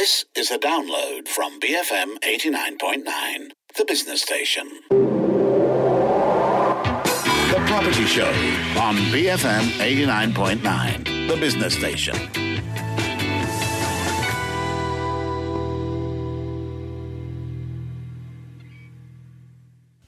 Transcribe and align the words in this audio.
This 0.00 0.24
is 0.34 0.50
a 0.50 0.58
download 0.58 1.28
from 1.28 1.60
BFM 1.60 2.20
89.9, 2.20 3.50
the 3.76 3.84
business 3.84 4.22
station. 4.22 4.66
The 7.50 7.62
Property 7.66 8.06
Show 8.06 8.30
on 8.80 8.96
BFM 9.12 9.68
89.9, 9.76 11.28
the 11.28 11.36
business 11.36 11.74
station. 11.74 12.16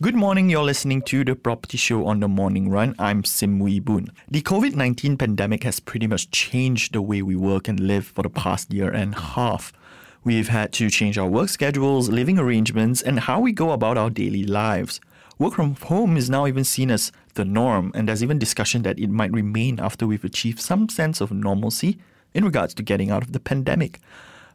Good 0.00 0.14
morning, 0.14 0.48
you're 0.48 0.64
listening 0.64 1.02
to 1.02 1.22
the 1.22 1.36
Property 1.36 1.76
Show 1.76 2.06
on 2.06 2.20
the 2.20 2.28
Morning 2.28 2.70
Run. 2.70 2.94
I'm 2.98 3.24
Sim 3.24 3.60
Wie 3.60 3.78
Boon. 3.78 4.08
The 4.26 4.40
COVID 4.40 4.74
19 4.74 5.18
pandemic 5.18 5.64
has 5.64 5.80
pretty 5.80 6.06
much 6.06 6.30
changed 6.30 6.94
the 6.94 7.02
way 7.02 7.20
we 7.20 7.36
work 7.36 7.68
and 7.68 7.78
live 7.78 8.06
for 8.06 8.22
the 8.22 8.30
past 8.30 8.72
year 8.72 8.90
and 8.90 9.14
a 9.14 9.20
half. 9.20 9.72
We've 10.24 10.48
had 10.48 10.72
to 10.74 10.88
change 10.88 11.18
our 11.18 11.26
work 11.26 11.48
schedules, 11.48 12.08
living 12.08 12.38
arrangements, 12.38 13.02
and 13.02 13.18
how 13.18 13.40
we 13.40 13.50
go 13.50 13.72
about 13.72 13.98
our 13.98 14.08
daily 14.08 14.44
lives. 14.44 15.00
Work 15.36 15.54
from 15.54 15.74
home 15.74 16.16
is 16.16 16.30
now 16.30 16.46
even 16.46 16.62
seen 16.62 16.92
as 16.92 17.10
the 17.34 17.44
norm, 17.44 17.90
and 17.92 18.06
there's 18.06 18.22
even 18.22 18.38
discussion 18.38 18.82
that 18.82 19.00
it 19.00 19.10
might 19.10 19.32
remain 19.32 19.80
after 19.80 20.06
we've 20.06 20.22
achieved 20.22 20.60
some 20.60 20.88
sense 20.88 21.20
of 21.20 21.32
normalcy 21.32 21.98
in 22.34 22.44
regards 22.44 22.72
to 22.74 22.84
getting 22.84 23.10
out 23.10 23.24
of 23.24 23.32
the 23.32 23.40
pandemic. 23.40 23.98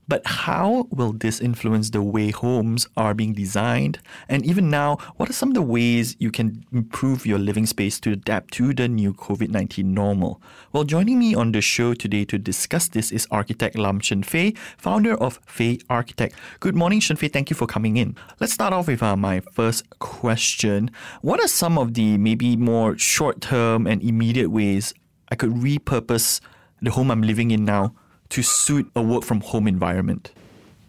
But 0.08 0.26
how 0.26 0.88
will 0.90 1.12
this 1.12 1.42
influence 1.42 1.90
the 1.90 2.02
way 2.02 2.32
homes 2.32 2.88
are 2.96 3.14
being 3.14 3.34
designed? 3.34 4.00
And 4.30 4.46
even 4.46 4.70
now, 4.70 4.98
what 5.18 5.30
are 5.30 5.34
some 5.34 5.50
of 5.50 5.56
the 5.56 5.62
ways 5.62 6.16
you 6.18 6.32
can 6.32 6.64
improve 6.72 7.26
your 7.26 7.40
living 7.40 7.66
space 7.66 8.00
to 8.02 8.14
adapt 8.14 8.54
to 8.54 8.74
the 8.74 8.88
new 8.88 9.14
COVID 9.14 9.50
19 9.50 9.94
normal? 9.94 10.42
Well, 10.72 10.86
joining 10.86 11.20
me 11.20 11.36
on 11.36 11.52
the 11.52 11.60
show 11.60 11.94
today 11.94 12.24
to 12.26 12.38
discuss 12.38 12.88
this 12.88 13.12
is 13.12 13.28
architect 13.32 13.78
Lam 13.78 14.00
Shen 14.00 14.24
Fei, 14.24 14.54
founder 14.78 15.16
of 15.16 15.42
Fei 15.46 15.80
Architect. 15.90 16.36
Good 16.62 16.76
morning, 16.76 17.02
Shen 17.02 17.18
Fei. 17.18 17.28
Thank 17.28 17.50
you 17.50 17.56
for 17.56 17.68
coming 17.68 17.98
in. 17.98 18.16
Let's 18.40 18.54
start 18.54 18.72
off 18.72 18.88
with 18.88 19.04
uh, 19.04 19.18
my 19.18 19.42
first 19.42 19.90
question. 20.00 20.90
What 21.22 21.42
are 21.42 21.50
some 21.50 21.78
of 21.78 21.96
the 21.96 22.18
maybe 22.18 22.56
more 22.56 22.98
short 22.98 23.42
term 23.42 23.86
and 23.86 24.02
immediate 24.02 24.52
ways 24.52 24.94
I 25.30 25.36
could 25.36 25.52
repurpose 25.52 26.40
the 26.82 26.92
home 26.92 27.12
I'm 27.12 27.24
living 27.24 27.52
in 27.52 27.66
now? 27.66 27.94
To 28.30 28.42
suit 28.42 28.90
a 28.96 29.02
work 29.02 29.24
from 29.24 29.42
home 29.42 29.68
environment? 29.68 30.32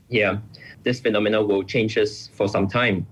Yeah, 0.08 0.39
this 0.84 1.00
phenomenon 1.00 1.47
will 1.48 1.62
change 1.62 1.98
us 1.98 2.28
for 2.34 2.48
some 2.48 2.69
time. 2.69 3.06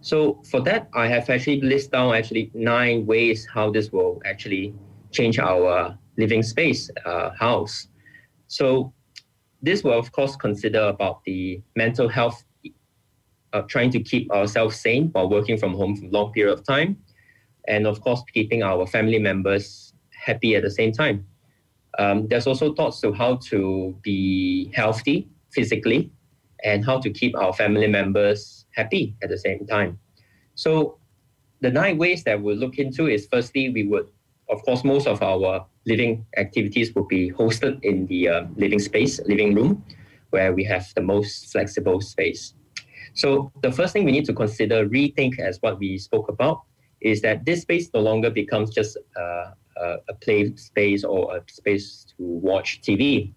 So 0.00 0.40
for 0.50 0.60
that, 0.62 0.88
I 0.94 1.06
have 1.06 1.30
actually 1.30 1.60
listed 1.60 1.92
down 1.92 2.14
actually 2.14 2.50
nine 2.54 3.06
ways 3.06 3.46
how 3.52 3.70
this 3.70 3.92
will 3.92 4.20
actually 4.24 4.74
change 5.12 5.38
our 5.38 5.96
living 6.18 6.42
space 6.42 6.90
uh, 7.06 7.30
house. 7.30 7.88
So 8.48 8.92
this 9.62 9.84
will 9.84 9.98
of 9.98 10.10
course 10.12 10.36
consider 10.36 10.80
about 10.88 11.22
the 11.24 11.62
mental 11.76 12.08
health 12.08 12.44
of 13.52 13.68
trying 13.68 13.90
to 13.90 14.00
keep 14.00 14.30
ourselves 14.32 14.76
sane 14.76 15.08
while 15.12 15.28
working 15.28 15.56
from 15.56 15.74
home 15.74 15.96
for 15.96 16.06
a 16.06 16.08
long 16.08 16.32
period 16.32 16.52
of 16.52 16.64
time, 16.66 16.96
and 17.68 17.86
of 17.86 18.00
course 18.00 18.22
keeping 18.32 18.62
our 18.62 18.86
family 18.86 19.18
members 19.18 19.94
happy 20.10 20.56
at 20.56 20.62
the 20.62 20.70
same 20.70 20.90
time. 20.90 21.26
Um, 21.98 22.26
there's 22.28 22.46
also 22.46 22.74
thoughts 22.74 23.00
to 23.02 23.12
how 23.12 23.36
to 23.50 23.94
be 24.02 24.70
healthy 24.74 25.28
physically 25.50 26.10
and 26.64 26.84
how 26.84 26.98
to 27.00 27.10
keep 27.10 27.36
our 27.36 27.52
family 27.52 27.86
members 27.86 28.66
happy 28.74 29.14
at 29.22 29.28
the 29.28 29.38
same 29.38 29.66
time. 29.66 29.98
So 30.54 30.98
the 31.60 31.70
nine 31.70 31.98
ways 31.98 32.24
that 32.24 32.40
we'll 32.40 32.56
look 32.56 32.78
into 32.78 33.08
is 33.08 33.26
firstly, 33.30 33.68
we 33.68 33.84
would, 33.84 34.08
of 34.48 34.62
course, 34.64 34.84
most 34.84 35.06
of 35.06 35.22
our 35.22 35.66
living 35.86 36.24
activities 36.36 36.94
will 36.94 37.06
be 37.06 37.30
hosted 37.30 37.82
in 37.84 38.06
the 38.06 38.28
uh, 38.28 38.44
living 38.56 38.78
space, 38.78 39.20
living 39.26 39.54
room, 39.54 39.84
where 40.30 40.54
we 40.54 40.64
have 40.64 40.86
the 40.94 41.02
most 41.02 41.52
flexible 41.52 42.00
space. 42.00 42.54
So 43.14 43.52
the 43.62 43.70
first 43.70 43.92
thing 43.92 44.04
we 44.04 44.12
need 44.12 44.24
to 44.26 44.32
consider, 44.32 44.88
rethink 44.88 45.38
as 45.38 45.58
what 45.60 45.78
we 45.78 45.98
spoke 45.98 46.28
about, 46.28 46.62
is 47.00 47.20
that 47.22 47.44
this 47.44 47.62
space 47.62 47.90
no 47.92 48.00
longer 48.00 48.30
becomes 48.30 48.70
just 48.70 48.96
uh, 49.20 49.50
a, 49.82 49.96
a 50.08 50.14
play 50.14 50.54
space 50.56 51.04
or 51.04 51.36
a 51.36 51.42
space 51.50 52.06
to 52.10 52.14
watch 52.18 52.80
TV. 52.82 53.32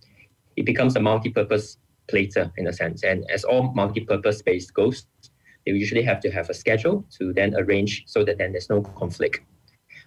It 0.55 0.65
becomes 0.65 0.95
a 0.95 0.99
multi-purpose 0.99 1.77
plater 2.07 2.51
in 2.57 2.67
a 2.67 2.73
sense. 2.73 3.03
And 3.03 3.29
as 3.29 3.43
all 3.43 3.73
multi-purpose 3.73 4.39
space 4.39 4.69
goes, 4.71 5.07
they 5.65 5.71
usually 5.71 6.03
have 6.03 6.19
to 6.21 6.31
have 6.31 6.49
a 6.49 6.53
schedule 6.53 7.05
to 7.17 7.33
then 7.33 7.55
arrange 7.55 8.03
so 8.05 8.23
that 8.23 8.37
then 8.37 8.51
there's 8.51 8.69
no 8.69 8.81
conflict. 8.81 9.41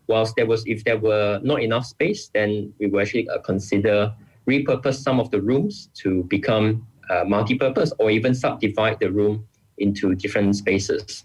Whilst 0.06 0.36
there 0.36 0.46
was, 0.46 0.64
if 0.66 0.84
there 0.84 0.96
were 0.96 1.40
not 1.42 1.62
enough 1.62 1.84
space, 1.84 2.30
then 2.32 2.72
we 2.78 2.86
will 2.86 3.00
actually 3.00 3.28
uh, 3.28 3.38
consider 3.40 4.14
repurpose 4.48 5.02
some 5.02 5.20
of 5.20 5.30
the 5.30 5.40
rooms 5.40 5.90
to 5.94 6.24
become 6.24 6.86
uh, 7.10 7.24
multi-purpose 7.26 7.92
or 7.98 8.10
even 8.10 8.34
subdivide 8.34 8.98
the 9.00 9.10
room 9.10 9.46
into 9.78 10.14
different 10.14 10.56
spaces. 10.56 11.24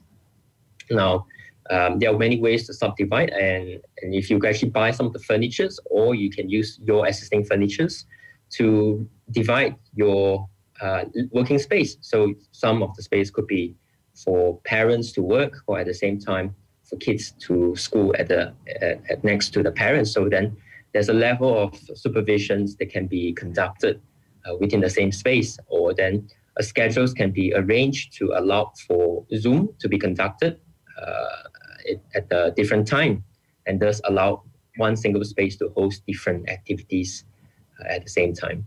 Now, 0.92 1.26
um, 1.70 2.00
there 2.00 2.12
are 2.14 2.18
many 2.18 2.40
ways 2.40 2.68
to 2.68 2.74
subdivide, 2.74 3.30
and, 3.30 3.80
and 4.02 4.14
if 4.14 4.30
you 4.30 4.40
actually 4.46 4.70
buy 4.70 4.92
some 4.92 5.06
of 5.06 5.14
the 5.14 5.20
furnitures, 5.20 5.80
or 5.86 6.16
you 6.16 6.30
can 6.30 6.50
use 6.50 6.80
your 6.82 7.08
existing 7.08 7.46
furnitures 7.46 8.06
to 8.52 9.08
divide 9.32 9.76
your 9.96 10.48
uh, 10.82 11.06
working 11.32 11.60
space. 11.60 11.98
So 12.02 12.34
some 12.52 12.84
of 12.84 12.96
the 12.96 13.04
space 13.04 13.30
could 13.30 13.48
be 13.48 13.76
for 14.24 14.60
parents 14.66 15.12
to 15.14 15.22
work, 15.22 15.54
or 15.68 15.80
at 15.80 15.86
the 15.86 15.94
same 15.94 16.20
time 16.20 16.56
for 16.84 16.98
kids 16.98 17.32
to 17.48 17.76
school 17.76 18.14
at 18.20 18.28
the 18.28 18.54
at, 18.82 19.02
at 19.10 19.24
next 19.24 19.52
to 19.54 19.64
the 19.64 19.72
parents. 19.72 20.12
So 20.12 20.28
then 20.30 20.58
there's 20.94 21.10
a 21.10 21.14
level 21.14 21.58
of 21.58 21.74
supervisions 21.96 22.78
that 22.78 22.90
can 22.92 23.08
be 23.08 23.34
conducted 23.34 24.02
uh, 24.46 24.56
within 24.60 24.82
the 24.82 24.90
same 24.90 25.12
space, 25.12 25.58
or 25.68 25.94
then 25.94 26.28
schedules 26.60 27.14
can 27.14 27.32
be 27.32 27.54
arranged 27.56 28.14
to 28.18 28.34
allow 28.36 28.74
for 28.86 29.26
Zoom 29.36 29.70
to 29.80 29.88
be 29.88 29.98
conducted 29.98 30.60
uh, 31.02 31.96
at 32.16 32.32
a 32.32 32.52
different 32.52 32.88
time, 32.88 33.24
and 33.66 33.80
thus 33.80 34.02
allow 34.06 34.44
one 34.78 34.96
single 34.96 35.24
space 35.24 35.56
to 35.58 35.70
host 35.70 36.04
different 36.08 36.50
activities 36.50 37.26
uh, 37.80 37.94
at 37.94 38.04
the 38.04 38.10
same 38.10 38.34
time. 38.34 38.66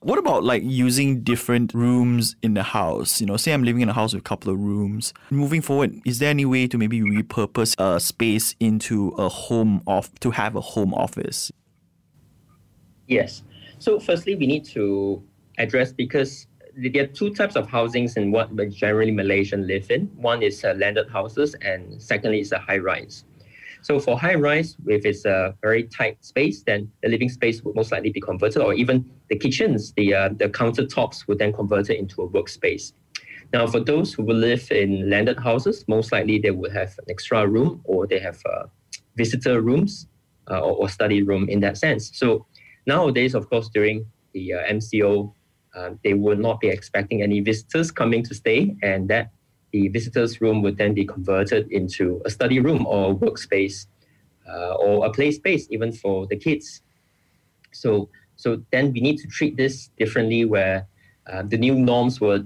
What 0.00 0.18
about 0.18 0.42
like 0.42 0.64
using 0.64 1.22
different 1.22 1.72
rooms 1.74 2.34
in 2.42 2.54
the 2.54 2.64
house? 2.64 3.20
You 3.20 3.26
know, 3.28 3.36
say 3.36 3.52
I'm 3.52 3.62
living 3.62 3.82
in 3.82 3.88
a 3.88 3.92
house 3.92 4.12
with 4.12 4.20
a 4.20 4.24
couple 4.24 4.52
of 4.52 4.58
rooms. 4.58 5.14
Moving 5.30 5.62
forward, 5.62 6.00
is 6.04 6.18
there 6.18 6.30
any 6.30 6.44
way 6.44 6.66
to 6.66 6.76
maybe 6.76 7.00
repurpose 7.00 7.76
a 7.78 8.00
space 8.00 8.56
into 8.58 9.10
a 9.10 9.28
home 9.28 9.80
off 9.86 10.12
to 10.20 10.32
have 10.32 10.56
a 10.56 10.60
home 10.60 10.92
office? 10.92 11.52
Yes. 13.06 13.44
So 13.78 14.00
firstly, 14.00 14.34
we 14.34 14.48
need 14.48 14.64
to 14.70 15.22
address 15.58 15.92
because 15.92 16.48
there 16.76 17.04
are 17.04 17.06
two 17.06 17.34
types 17.34 17.56
of 17.56 17.68
housings 17.68 18.16
in 18.16 18.30
what 18.32 18.54
generally 18.70 19.12
Malaysians 19.12 19.66
live 19.66 19.90
in. 19.90 20.06
One 20.16 20.42
is 20.42 20.64
uh, 20.64 20.74
landed 20.76 21.08
houses, 21.10 21.54
and 21.62 22.00
secondly 22.00 22.40
is 22.40 22.52
a 22.52 22.58
high 22.58 22.78
rise. 22.78 23.24
So 23.82 23.98
for 23.98 24.18
high 24.18 24.36
rise, 24.36 24.76
if 24.86 25.04
it's 25.04 25.24
a 25.24 25.56
very 25.60 25.84
tight 25.84 26.24
space, 26.24 26.62
then 26.62 26.90
the 27.02 27.08
living 27.08 27.28
space 27.28 27.62
would 27.62 27.74
most 27.74 27.90
likely 27.90 28.10
be 28.10 28.20
converted, 28.20 28.62
or 28.62 28.74
even 28.74 29.04
the 29.28 29.36
kitchens, 29.36 29.92
the 29.94 30.14
uh, 30.14 30.28
the 30.36 30.48
countertops 30.48 31.26
would 31.26 31.38
then 31.38 31.52
convert 31.52 31.90
it 31.90 31.98
into 31.98 32.22
a 32.22 32.28
workspace. 32.28 32.92
Now, 33.52 33.66
for 33.66 33.80
those 33.80 34.14
who 34.14 34.22
will 34.22 34.36
live 34.36 34.70
in 34.70 35.10
landed 35.10 35.38
houses, 35.38 35.84
most 35.86 36.10
likely 36.10 36.38
they 36.38 36.52
would 36.52 36.72
have 36.72 36.94
an 36.98 37.04
extra 37.10 37.46
room, 37.46 37.82
or 37.84 38.06
they 38.06 38.18
have 38.20 38.40
uh, 38.46 38.64
visitor 39.16 39.60
rooms 39.60 40.06
uh, 40.50 40.60
or, 40.60 40.76
or, 40.76 40.88
study 40.88 41.22
room 41.22 41.48
in 41.50 41.60
that 41.60 41.76
sense. 41.76 42.10
So 42.14 42.46
nowadays, 42.86 43.34
of 43.34 43.50
course, 43.50 43.68
during 43.68 44.06
the 44.32 44.54
uh, 44.54 44.72
MCO 44.72 45.34
uh, 45.74 45.90
they 46.04 46.14
would 46.14 46.38
not 46.38 46.60
be 46.60 46.68
expecting 46.68 47.22
any 47.22 47.40
visitors 47.40 47.90
coming 47.90 48.22
to 48.24 48.34
stay, 48.34 48.76
and 48.82 49.08
that 49.08 49.30
the 49.72 49.88
visitors' 49.88 50.40
room 50.40 50.62
would 50.62 50.76
then 50.76 50.92
be 50.94 51.04
converted 51.04 51.70
into 51.72 52.20
a 52.24 52.30
study 52.30 52.60
room 52.60 52.86
or 52.86 53.12
a 53.12 53.14
workspace 53.14 53.86
uh, 54.48 54.74
or 54.74 55.06
a 55.06 55.10
play 55.10 55.30
space, 55.30 55.66
even 55.70 55.92
for 55.92 56.26
the 56.26 56.36
kids. 56.36 56.82
So, 57.72 58.10
so 58.36 58.62
then 58.70 58.92
we 58.92 59.00
need 59.00 59.18
to 59.18 59.28
treat 59.28 59.56
this 59.56 59.88
differently, 59.98 60.44
where 60.44 60.86
uh, 61.32 61.42
the 61.46 61.56
new 61.56 61.74
norms 61.74 62.20
will, 62.20 62.44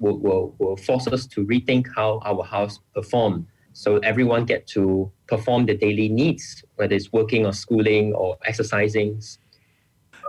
will, 0.00 0.18
will, 0.18 0.54
will 0.58 0.76
force 0.76 1.06
us 1.08 1.26
to 1.26 1.44
rethink 1.44 1.86
how 1.94 2.20
our 2.24 2.44
house 2.44 2.78
perform. 2.94 3.46
So 3.74 3.98
everyone 3.98 4.44
get 4.44 4.66
to 4.68 5.10
perform 5.26 5.66
the 5.66 5.76
daily 5.76 6.08
needs, 6.08 6.64
whether 6.76 6.94
it's 6.94 7.12
working 7.12 7.44
or 7.44 7.52
schooling 7.52 8.14
or 8.14 8.38
exercising, 8.46 9.20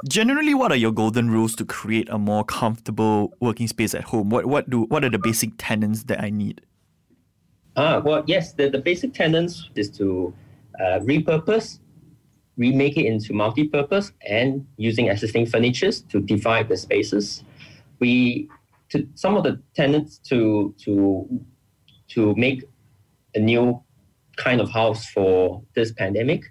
Generally, 0.08 0.54
what 0.54 0.72
are 0.72 0.76
your 0.76 0.92
golden 0.92 1.30
rules 1.30 1.56
to 1.56 1.66
create 1.66 2.10
a 2.10 2.18
more 2.18 2.44
comfortable 2.44 3.34
working 3.40 3.68
space 3.68 3.96
at 3.96 4.04
home? 4.04 4.30
What 4.30 4.46
what 4.46 4.70
do 4.70 4.84
what 4.84 5.04
are 5.04 5.10
the 5.10 5.20
basic 5.20 5.52
tenants 5.58 6.04
that 6.04 6.22
I 6.22 6.30
need? 6.30 6.62
Ah, 7.78 8.00
well, 8.00 8.24
yes, 8.26 8.54
the, 8.54 8.70
the 8.70 8.78
basic 8.80 9.14
tenants 9.14 9.70
is 9.76 9.90
to 9.92 10.34
uh, 10.80 11.00
repurpose, 11.00 11.80
remake 12.58 12.98
it 12.98 13.06
into 13.06 13.34
multi-purpose, 13.34 14.14
and 14.28 14.66
using 14.78 15.08
existing 15.08 15.46
furnitures 15.46 16.02
to 16.02 16.22
divide 16.22 16.70
the 16.70 16.78
spaces. 16.78 17.44
We 18.00 18.50
to 18.90 19.08
some 19.16 19.36
of 19.36 19.44
the 19.44 19.62
tenants 19.76 20.20
to 20.30 20.74
to 20.84 21.42
to 22.10 22.36
make 22.36 22.64
a 23.34 23.40
new 23.40 23.82
kind 24.38 24.62
of 24.62 24.70
house 24.70 25.08
for 25.08 25.64
this 25.76 25.92
pandemic 25.92 26.44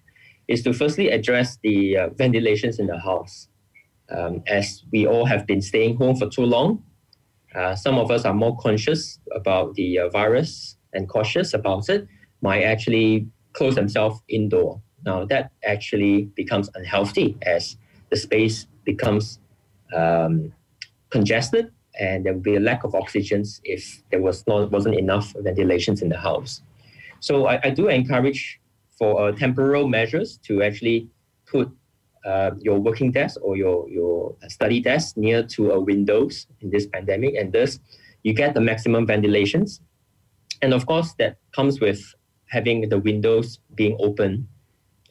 is 0.49 0.63
to 0.65 0.73
firstly 0.73 1.11
address 1.11 1.59
the 1.63 1.97
uh, 1.99 2.09
ventilations 2.17 2.79
in 2.79 2.87
the 2.87 2.99
house. 2.99 3.49
um, 4.11 4.43
as 4.47 4.85
we 4.93 5.07
all 5.07 5.27
have 5.27 5.47
been 5.47 5.63
staying 5.63 5.97
home 5.97 6.17
for 6.17 6.29
too 6.29 6.45
long. 6.45 6.83
Uh, 7.55 7.75
some 7.77 7.99
of 7.99 8.11
us 8.11 8.25
are 8.25 8.35
more 8.35 8.57
conscious 8.59 9.19
about 9.35 9.75
the 9.75 9.99
uh, 10.01 10.09
virus 10.11 10.77
and 10.93 11.09
cautious 11.09 11.55
about 11.55 11.89
it, 11.89 12.07
might 12.43 12.63
actually 12.63 13.29
close 13.53 13.75
themselves 13.77 14.21
indoor. 14.29 14.81
Now, 15.05 15.25
that 15.27 15.53
actually 15.65 16.25
becomes 16.37 16.71
unhealthy 16.75 17.37
as 17.43 17.77
the 18.11 18.17
space 18.17 18.67
becomes 18.85 19.39
um, 19.95 20.53
congested 21.11 21.73
and 21.99 22.27
there 22.27 22.35
will 22.35 22.41
be 22.41 22.57
a 22.57 22.61
lack 22.61 22.85
of 22.85 22.95
oxygen 22.95 23.45
if 23.65 24.03
there 24.11 24.21
was 24.21 24.47
not 24.47 24.71
wasn't 24.73 24.97
enough 24.97 25.33
ventilations 25.39 26.03
in 26.03 26.09
the 26.09 26.19
house. 26.19 26.63
So 27.21 27.47
I, 27.47 27.61
I 27.65 27.71
do 27.71 27.89
encourage 27.89 28.61
for 28.99 29.29
uh, 29.29 29.33
temporal 29.33 29.89
measures 29.89 30.39
to 30.47 30.63
actually 30.63 31.09
put 31.47 31.71
uh, 32.25 32.53
your 32.61 32.79
working 32.79 33.13
desk 33.13 33.39
or 33.43 33.57
your, 33.57 33.89
your 33.89 34.35
study 34.49 34.81
desk 34.81 35.17
near 35.17 35.43
to 35.43 35.73
a 35.73 35.81
windows 35.81 36.47
in 36.61 36.71
this 36.71 36.87
pandemic, 36.87 37.35
and 37.35 37.53
thus 37.53 37.79
you 38.23 38.33
get 38.33 38.55
the 38.55 38.61
maximum 38.61 39.07
ventilations. 39.07 39.81
And 40.63 40.73
of 40.73 40.87
course, 40.87 41.15
that 41.19 41.37
comes 41.53 41.81
with 41.81 42.01
having 42.49 42.89
the 42.89 42.99
windows 42.99 43.59
being 43.75 43.97
open 44.01 44.49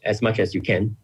as 0.03 0.21
much 0.21 0.39
as 0.39 0.55
you 0.55 0.61
can. 0.61 0.95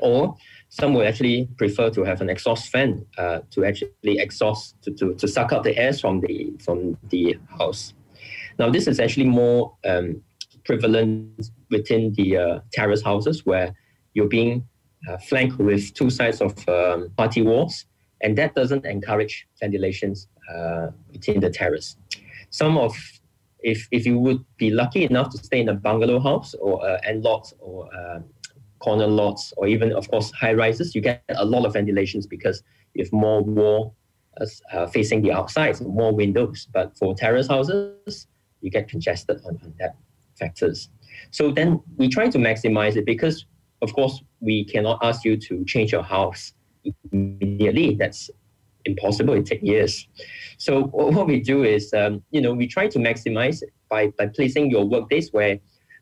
Or 0.00 0.36
some 0.68 0.92
will 0.92 1.06
actually 1.06 1.48
prefer 1.56 1.88
to 1.90 2.02
have 2.02 2.20
an 2.20 2.28
exhaust 2.28 2.68
fan 2.68 3.06
uh, 3.16 3.40
to 3.52 3.64
actually 3.64 4.18
exhaust 4.18 4.74
to, 4.82 4.90
to, 4.92 5.14
to 5.14 5.28
suck 5.28 5.52
out 5.52 5.62
the 5.62 5.76
air 5.78 5.92
from 5.92 6.20
the 6.20 6.52
from 6.58 6.98
the 7.10 7.38
house. 7.58 7.94
Now, 8.58 8.70
this 8.70 8.86
is 8.86 9.00
actually 9.00 9.26
more 9.26 9.76
um, 9.84 10.22
prevalent 10.64 11.50
within 11.70 12.12
the 12.14 12.36
uh, 12.36 12.60
terrace 12.72 13.02
houses 13.02 13.44
where 13.44 13.74
you're 14.14 14.28
being 14.28 14.66
uh, 15.08 15.18
flanked 15.18 15.58
with 15.58 15.92
two 15.94 16.10
sides 16.10 16.40
of 16.40 16.68
um, 16.68 17.10
party 17.16 17.42
walls, 17.42 17.86
and 18.22 18.38
that 18.38 18.54
doesn't 18.54 18.86
encourage 18.86 19.46
ventilations 19.60 20.28
uh, 20.54 20.88
within 21.12 21.40
the 21.40 21.50
terrace. 21.50 21.96
Some 22.50 22.78
of 22.78 22.94
if, 23.60 23.88
if 23.90 24.04
you 24.06 24.18
would 24.18 24.44
be 24.58 24.70
lucky 24.70 25.04
enough 25.04 25.30
to 25.30 25.38
stay 25.38 25.60
in 25.60 25.68
a 25.70 25.74
bungalow 25.74 26.20
house 26.20 26.54
or 26.54 26.86
uh, 26.86 26.98
end 27.04 27.24
lot 27.24 27.50
or 27.58 27.88
uh, 27.94 28.20
corner 28.78 29.06
lots 29.06 29.54
or 29.56 29.66
even 29.66 29.92
of 29.92 30.08
course 30.10 30.30
high 30.32 30.52
rises, 30.52 30.94
you 30.94 31.00
get 31.00 31.22
a 31.30 31.44
lot 31.44 31.64
of 31.64 31.72
ventilations 31.72 32.26
because 32.26 32.62
you 32.92 33.02
have 33.02 33.12
more 33.12 33.42
wall 33.42 33.96
uh, 34.72 34.86
facing 34.88 35.22
the 35.22 35.32
outside, 35.32 35.80
more 35.80 36.14
windows. 36.14 36.68
But 36.72 36.96
for 36.96 37.14
terrace 37.14 37.48
houses, 37.48 38.26
you 38.60 38.70
get 38.70 38.88
congested 38.88 39.40
on, 39.46 39.58
on 39.62 39.74
that 39.78 39.96
factors. 40.38 40.88
So 41.30 41.50
then 41.50 41.80
we 41.96 42.08
try 42.08 42.28
to 42.28 42.38
maximize 42.38 42.96
it 42.96 43.06
because 43.06 43.46
of 43.82 43.92
course 43.94 44.22
we 44.40 44.64
cannot 44.64 44.98
ask 45.02 45.24
you 45.24 45.36
to 45.36 45.64
change 45.64 45.92
your 45.92 46.02
house 46.02 46.52
immediately. 47.12 47.94
That's 47.94 48.30
impossible. 48.84 49.34
It 49.34 49.46
takes 49.46 49.62
years. 49.62 50.06
So 50.58 50.84
what 51.16 51.26
we 51.26 51.40
do 51.40 51.64
is, 51.64 51.92
um, 51.92 52.22
you 52.30 52.40
know, 52.40 52.52
we 52.52 52.66
try 52.66 52.88
to 52.88 52.98
maximize 52.98 53.62
by, 53.88 54.08
by 54.18 54.26
placing 54.26 54.70
your 54.70 54.84
work 54.84 55.08
days 55.08 55.32
where 55.32 55.58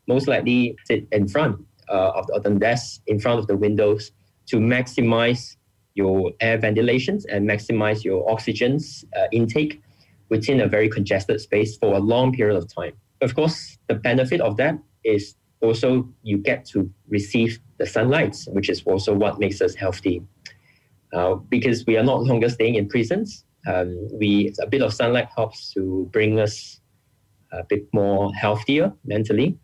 most 0.09 0.27
likely 0.29 0.77
sit 0.87 1.07
in 1.13 1.29
front 1.29 1.61
uh, 1.89 2.13
of, 2.15 2.27
the, 2.27 2.35
of 2.35 2.43
the 2.43 2.51
desk, 2.51 3.01
in 3.07 3.21
front 3.21 3.39
of 3.39 3.47
the 3.47 3.57
windows 3.57 4.13
to 4.47 4.57
maximize 4.57 5.57
your 5.95 6.33
air 6.41 6.59
ventilations 6.59 7.25
and 7.27 7.49
maximize 7.49 8.03
your 8.03 8.29
oxygen 8.31 8.79
uh, 9.17 9.27
intake 9.33 9.81
within 10.31 10.61
a 10.61 10.67
very 10.67 10.89
congested 10.89 11.41
space 11.41 11.77
for 11.77 11.95
a 11.95 11.99
long 11.99 12.33
period 12.33 12.57
of 12.57 12.73
time. 12.73 12.95
Of 13.23 13.35
course, 13.37 13.79
the 13.89 13.95
benefit 13.95 14.41
of 14.41 14.57
that 14.57 14.79
is 15.05 15.37
also 15.61 16.09
you 16.23 16.39
get 16.39 16.65
to 16.67 16.91
receive 17.09 17.61
the 17.79 17.87
sunlight, 17.87 18.37
which 18.49 18.69
is 18.69 18.83
also 18.85 19.15
what 19.15 19.39
makes 19.39 19.61
us 19.61 19.75
healthy. 19.75 20.23
Uh, 21.13 21.35
because 21.35 21.87
we 21.87 21.97
are 21.97 22.03
not 22.03 22.23
longer 22.25 22.49
staying 22.49 22.75
in 22.75 22.89
prisons, 22.89 23.45
um, 23.67 24.09
we 24.19 24.53
a 24.61 24.67
bit 24.67 24.83
of 24.83 24.93
sunlight 24.93 25.29
helps 25.37 25.73
to 25.73 26.09
bring 26.13 26.41
us 26.41 26.81
a 27.53 27.63
bit 27.65 27.87
more 27.93 28.35
healthier 28.35 28.93
mentally. 29.05 29.57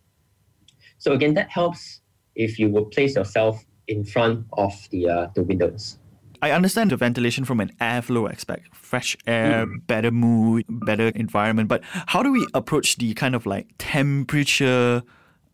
So 0.98 1.12
again, 1.12 1.34
that 1.34 1.50
helps 1.50 2.00
if 2.36 2.58
you 2.58 2.68
would 2.68 2.90
place 2.90 3.16
yourself 3.16 3.64
in 3.88 4.04
front 4.04 4.46
of 4.52 4.72
the 4.90 5.08
uh, 5.08 5.26
the 5.34 5.42
windows. 5.42 5.98
I 6.40 6.52
understand 6.52 6.92
the 6.92 6.96
ventilation 6.96 7.44
from 7.44 7.58
an 7.60 7.72
airflow 7.80 8.30
aspect, 8.30 8.74
fresh 8.74 9.16
air, 9.26 9.66
mm. 9.66 9.86
better 9.86 10.10
mood, 10.10 10.64
better 10.68 11.08
environment. 11.08 11.68
But 11.68 11.82
how 11.84 12.22
do 12.22 12.30
we 12.30 12.46
approach 12.54 12.96
the 12.96 13.12
kind 13.14 13.34
of 13.34 13.44
like 13.44 13.66
temperature 13.78 15.02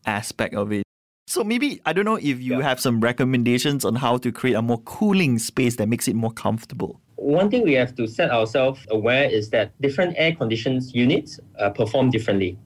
aspect 0.05 0.55
of 0.55 0.73
it? 0.73 0.85
So 1.27 1.43
maybe 1.43 1.81
I 1.87 1.95
don't 1.95 2.05
know 2.05 2.17
if 2.17 2.41
you 2.41 2.59
yeah. 2.59 2.63
have 2.63 2.79
some 2.79 3.01
recommendations 3.01 3.85
on 3.85 3.95
how 3.95 4.19
to 4.19 4.31
create 4.31 4.55
a 4.55 4.63
more 4.63 4.79
cooling 4.83 5.39
space 5.39 5.77
that 5.77 5.89
makes 5.89 6.07
it 6.07 6.15
more 6.15 6.31
comfortable. 6.31 7.01
One 7.17 7.51
thing 7.51 7.63
we 7.63 7.73
have 7.75 7.95
to 7.95 8.07
set 8.07 8.31
ourselves 8.31 8.87
aware 8.91 9.25
is 9.25 9.49
that 9.51 9.73
different 9.81 10.15
air 10.19 10.35
conditions 10.35 10.95
units 10.95 11.41
uh, 11.59 11.71
perform 11.71 12.11
differently. 12.11 12.59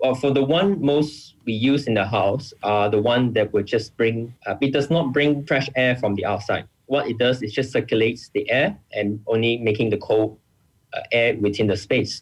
Well, 0.00 0.16
for 0.16 0.32
the 0.32 0.42
one 0.42 0.84
most 0.84 1.36
we 1.44 1.52
use 1.52 1.86
in 1.86 1.94
the 1.94 2.04
house 2.04 2.52
are 2.64 2.90
the 2.90 3.00
one 3.00 3.32
that 3.34 3.52
would 3.52 3.66
just 3.66 3.96
bring, 3.96 4.34
uh, 4.46 4.56
it 4.60 4.72
does 4.72 4.90
not 4.90 5.12
bring 5.12 5.46
fresh 5.46 5.68
air 5.76 5.94
from 5.94 6.16
the 6.16 6.24
outside. 6.24 6.66
What 6.92 7.08
it 7.08 7.16
does 7.16 7.42
is 7.42 7.54
just 7.54 7.72
circulates 7.72 8.28
the 8.34 8.44
air 8.50 8.76
and 8.92 9.18
only 9.26 9.56
making 9.56 9.88
the 9.88 9.96
cold 9.96 10.38
uh, 10.92 11.00
air 11.10 11.34
within 11.38 11.66
the 11.68 11.76
space. 11.78 12.20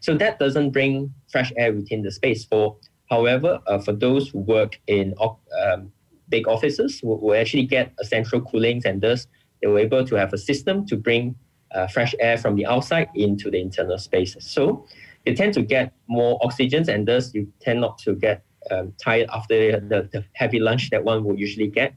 So 0.00 0.16
that 0.16 0.40
doesn't 0.40 0.70
bring 0.70 1.14
fresh 1.30 1.52
air 1.56 1.72
within 1.72 2.02
the 2.02 2.10
space. 2.10 2.44
For 2.44 2.76
however, 3.08 3.60
uh, 3.68 3.78
for 3.78 3.92
those 3.92 4.28
who 4.30 4.40
work 4.40 4.80
in 4.88 5.14
um, 5.20 5.92
big 6.28 6.48
offices, 6.48 7.00
will 7.04 7.36
actually 7.36 7.66
get 7.66 7.92
a 8.00 8.04
central 8.04 8.40
cooling 8.40 8.82
and 8.84 9.00
thus 9.00 9.28
they 9.62 9.68
were 9.68 9.78
able 9.78 10.04
to 10.04 10.16
have 10.16 10.32
a 10.32 10.38
system 10.38 10.84
to 10.86 10.96
bring 10.96 11.36
uh, 11.72 11.86
fresh 11.86 12.12
air 12.18 12.36
from 12.36 12.56
the 12.56 12.66
outside 12.66 13.10
into 13.14 13.48
the 13.48 13.60
internal 13.60 13.96
space. 13.96 14.36
So 14.40 14.88
you 15.24 15.36
tend 15.36 15.54
to 15.54 15.62
get 15.62 15.92
more 16.08 16.36
oxygen 16.42 16.90
and 16.90 17.06
thus 17.06 17.32
you 17.32 17.46
tend 17.60 17.80
not 17.80 17.98
to 17.98 18.16
get 18.16 18.42
um, 18.72 18.92
tired 19.00 19.28
after 19.32 19.78
the, 19.78 20.08
the, 20.12 20.24
heavy 20.32 20.58
lunch 20.58 20.90
that 20.90 21.04
one 21.04 21.22
would 21.22 21.38
usually 21.38 21.68
get. 21.68 21.94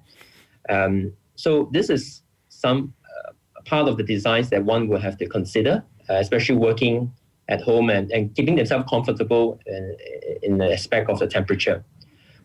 Um, 0.70 1.14
so 1.36 1.70
this 1.74 1.90
is 1.90 2.22
some 2.50 2.94
uh, 3.06 3.32
part 3.66 3.88
of 3.88 3.98
the 3.98 4.04
designs 4.04 4.50
that 4.50 4.64
one 4.64 4.88
will 4.88 5.00
have 5.00 5.18
to 5.18 5.28
consider, 5.28 5.84
uh, 6.10 6.16
especially 6.16 6.56
working 6.56 7.12
at 7.50 7.62
home 7.62 7.90
and, 7.90 8.12
and 8.12 8.34
keeping 8.36 8.56
themselves 8.56 8.86
comfortable 8.90 9.60
in, 9.66 9.98
in 10.44 10.58
the 10.58 10.72
aspect 10.72 11.10
of 11.10 11.20
the 11.20 11.28
temperature. 11.28 11.84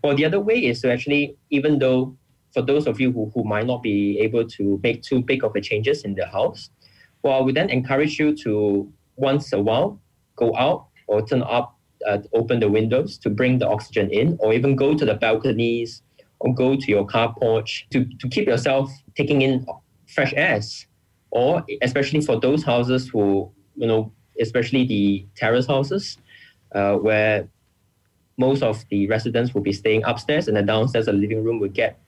Well, 0.03 0.17
the 0.17 0.25
other 0.25 0.41
way 0.41 0.65
is 0.65 0.81
to 0.83 0.93
actually, 0.93 1.37
even 1.51 1.79
though 1.79 2.17
for 2.53 2.63
those 2.63 2.87
of 2.87 3.01
you 3.01 3.13
who, 3.13 3.31
who 3.35 3.45
might 3.45 3.67
not 3.67 3.83
be 3.83 4.19
able 4.21 4.47
to 4.47 4.81
make 4.83 5.03
too 5.03 5.23
big 5.23 5.45
of 5.45 5.55
a 5.55 5.61
changes 5.61 6.03
in 6.03 6.15
the 6.15 6.27
house, 6.27 6.71
well, 7.23 7.45
we 7.45 7.53
then 7.53 7.69
encourage 7.69 8.19
you 8.19 8.35
to 8.37 8.91
once 9.17 9.53
a 9.53 9.61
while 9.61 10.01
go 10.37 10.57
out 10.57 10.87
or 11.09 11.27
turn 11.27 11.43
up, 11.43 11.77
uh, 12.07 12.19
open 12.33 12.61
the 12.61 12.69
windows 12.69 13.19
to 13.19 13.31
bring 13.31 13.59
the 13.59 13.69
oxygen 13.69 14.11
in, 14.11 14.37
or 14.41 14.53
even 14.53 14.77
go 14.77 14.97
to 14.97 15.05
the 15.05 15.15
balconies 15.15 16.03
or 16.41 16.55
go 16.55 16.77
to 16.77 16.87
your 16.87 17.07
car 17.07 17.35
porch 17.39 17.87
to, 17.91 18.05
to 18.05 18.29
keep 18.29 18.47
yourself 18.47 18.91
taking 19.17 19.43
in 19.43 19.67
fresh 20.07 20.33
airs. 20.37 20.87
Or 21.31 21.65
especially 21.83 22.21
for 22.21 22.41
those 22.41 22.63
houses 22.63 23.09
who, 23.09 23.51
you 23.77 23.87
know, 23.87 24.13
especially 24.41 24.87
the 24.87 25.27
terrace 25.35 25.67
houses, 25.67 26.19
uh, 26.75 26.95
where 26.95 27.49
most 28.39 28.63
of 28.63 28.85
the 28.89 29.07
residents 29.09 29.53
will 29.53 29.61
be 29.61 29.73
staying 29.73 30.05
upstairs 30.05 30.49
and 30.49 30.57
the 30.57 30.63
downstairs, 30.63 31.07
the 31.07 31.13
living 31.13 31.43
room 31.45 31.61
will 31.61 31.69
get 31.69 31.99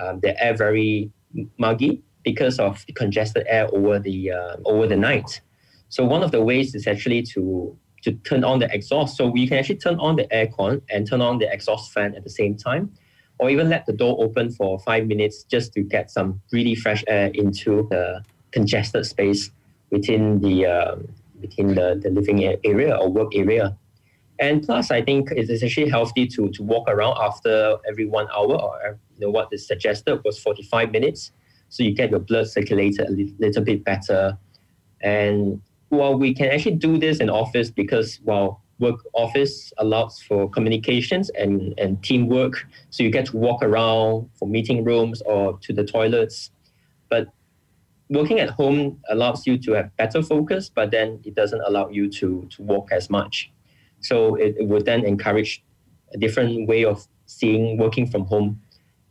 um, 0.00 0.20
the 0.20 0.40
air 0.42 0.54
very 0.54 1.10
muggy 1.58 2.02
because 2.22 2.58
of 2.58 2.84
the 2.86 2.92
congested 2.92 3.44
air 3.48 3.68
over 3.74 3.98
the 3.98 4.30
uh, 4.30 4.56
over 4.64 4.86
the 4.86 4.96
night. 4.96 5.40
So 5.88 6.04
one 6.04 6.22
of 6.22 6.30
the 6.30 6.40
ways 6.40 6.74
is 6.74 6.86
actually 6.86 7.22
to 7.34 7.76
to 8.02 8.12
turn 8.12 8.44
on 8.44 8.58
the 8.58 8.72
exhaust. 8.72 9.16
So 9.16 9.26
we 9.26 9.46
can 9.46 9.58
actually 9.58 9.76
turn 9.76 9.98
on 9.98 10.16
the 10.16 10.26
aircon 10.28 10.82
and 10.90 11.06
turn 11.06 11.20
on 11.20 11.38
the 11.38 11.52
exhaust 11.52 11.92
fan 11.92 12.14
at 12.14 12.24
the 12.24 12.30
same 12.30 12.56
time, 12.56 12.92
or 13.42 13.50
even 13.50 13.68
let 13.68 13.86
the 13.86 13.92
door 13.92 14.16
open 14.20 14.52
for 14.52 14.78
five 14.78 15.08
minutes 15.08 15.42
just 15.42 15.72
to 15.72 15.82
get 15.82 16.12
some 16.12 16.40
really 16.52 16.76
fresh 16.76 17.02
air 17.08 17.26
into 17.34 17.88
the 17.90 18.22
congested 18.52 19.04
space 19.04 19.50
within 19.90 20.38
the 20.38 20.64
uh, 20.64 20.94
within 21.40 21.74
the, 21.74 22.00
the 22.00 22.10
living 22.10 22.44
area 22.64 22.96
or 22.96 23.08
work 23.08 23.34
area. 23.34 23.76
And 24.38 24.62
plus, 24.62 24.92
I 24.92 25.02
think 25.02 25.32
it 25.32 25.50
is 25.50 25.60
actually 25.64 25.88
healthy 25.88 26.28
to, 26.28 26.50
to 26.50 26.62
walk 26.62 26.88
around 26.88 27.16
after 27.20 27.78
every 27.88 28.06
one 28.06 28.28
hour, 28.32 28.54
or 28.54 28.98
you 29.14 29.26
know, 29.26 29.30
what 29.30 29.48
is 29.50 29.66
suggested 29.66 30.20
was 30.24 30.38
45 30.38 30.92
minutes. 30.92 31.32
So 31.68 31.82
you 31.82 31.92
get 31.94 32.10
your 32.10 32.20
blood 32.20 32.48
circulated 32.48 33.08
a 33.08 33.10
li- 33.10 33.34
little 33.40 33.64
bit 33.64 33.82
better. 33.82 34.38
And 35.00 35.60
while 35.88 36.16
we 36.16 36.32
can 36.32 36.46
actually 36.46 36.76
do 36.76 36.96
this 36.96 37.18
in 37.18 37.28
office 37.28 37.72
because 37.72 38.20
while 38.22 38.61
work 38.78 39.00
office 39.12 39.72
allows 39.78 40.20
for 40.20 40.48
communications 40.50 41.30
and, 41.30 41.74
and 41.78 42.02
teamwork, 42.02 42.66
so 42.90 43.02
you 43.02 43.10
get 43.10 43.26
to 43.26 43.36
walk 43.36 43.62
around 43.62 44.28
for 44.34 44.48
meeting 44.48 44.84
rooms 44.84 45.22
or 45.22 45.58
to 45.60 45.72
the 45.72 45.84
toilets. 45.84 46.50
But 47.08 47.28
working 48.08 48.40
at 48.40 48.50
home 48.50 49.00
allows 49.08 49.46
you 49.46 49.58
to 49.58 49.72
have 49.72 49.96
better 49.96 50.22
focus, 50.22 50.70
but 50.74 50.90
then 50.90 51.20
it 51.24 51.34
doesn't 51.34 51.60
allow 51.66 51.88
you 51.88 52.10
to, 52.10 52.48
to 52.50 52.62
walk 52.62 52.88
as 52.92 53.08
much. 53.08 53.50
So 54.00 54.34
it, 54.34 54.56
it 54.58 54.68
would 54.68 54.84
then 54.84 55.04
encourage 55.04 55.62
a 56.12 56.18
different 56.18 56.68
way 56.68 56.84
of 56.84 57.06
seeing 57.26 57.78
working 57.78 58.06
from 58.06 58.24
home. 58.24 58.60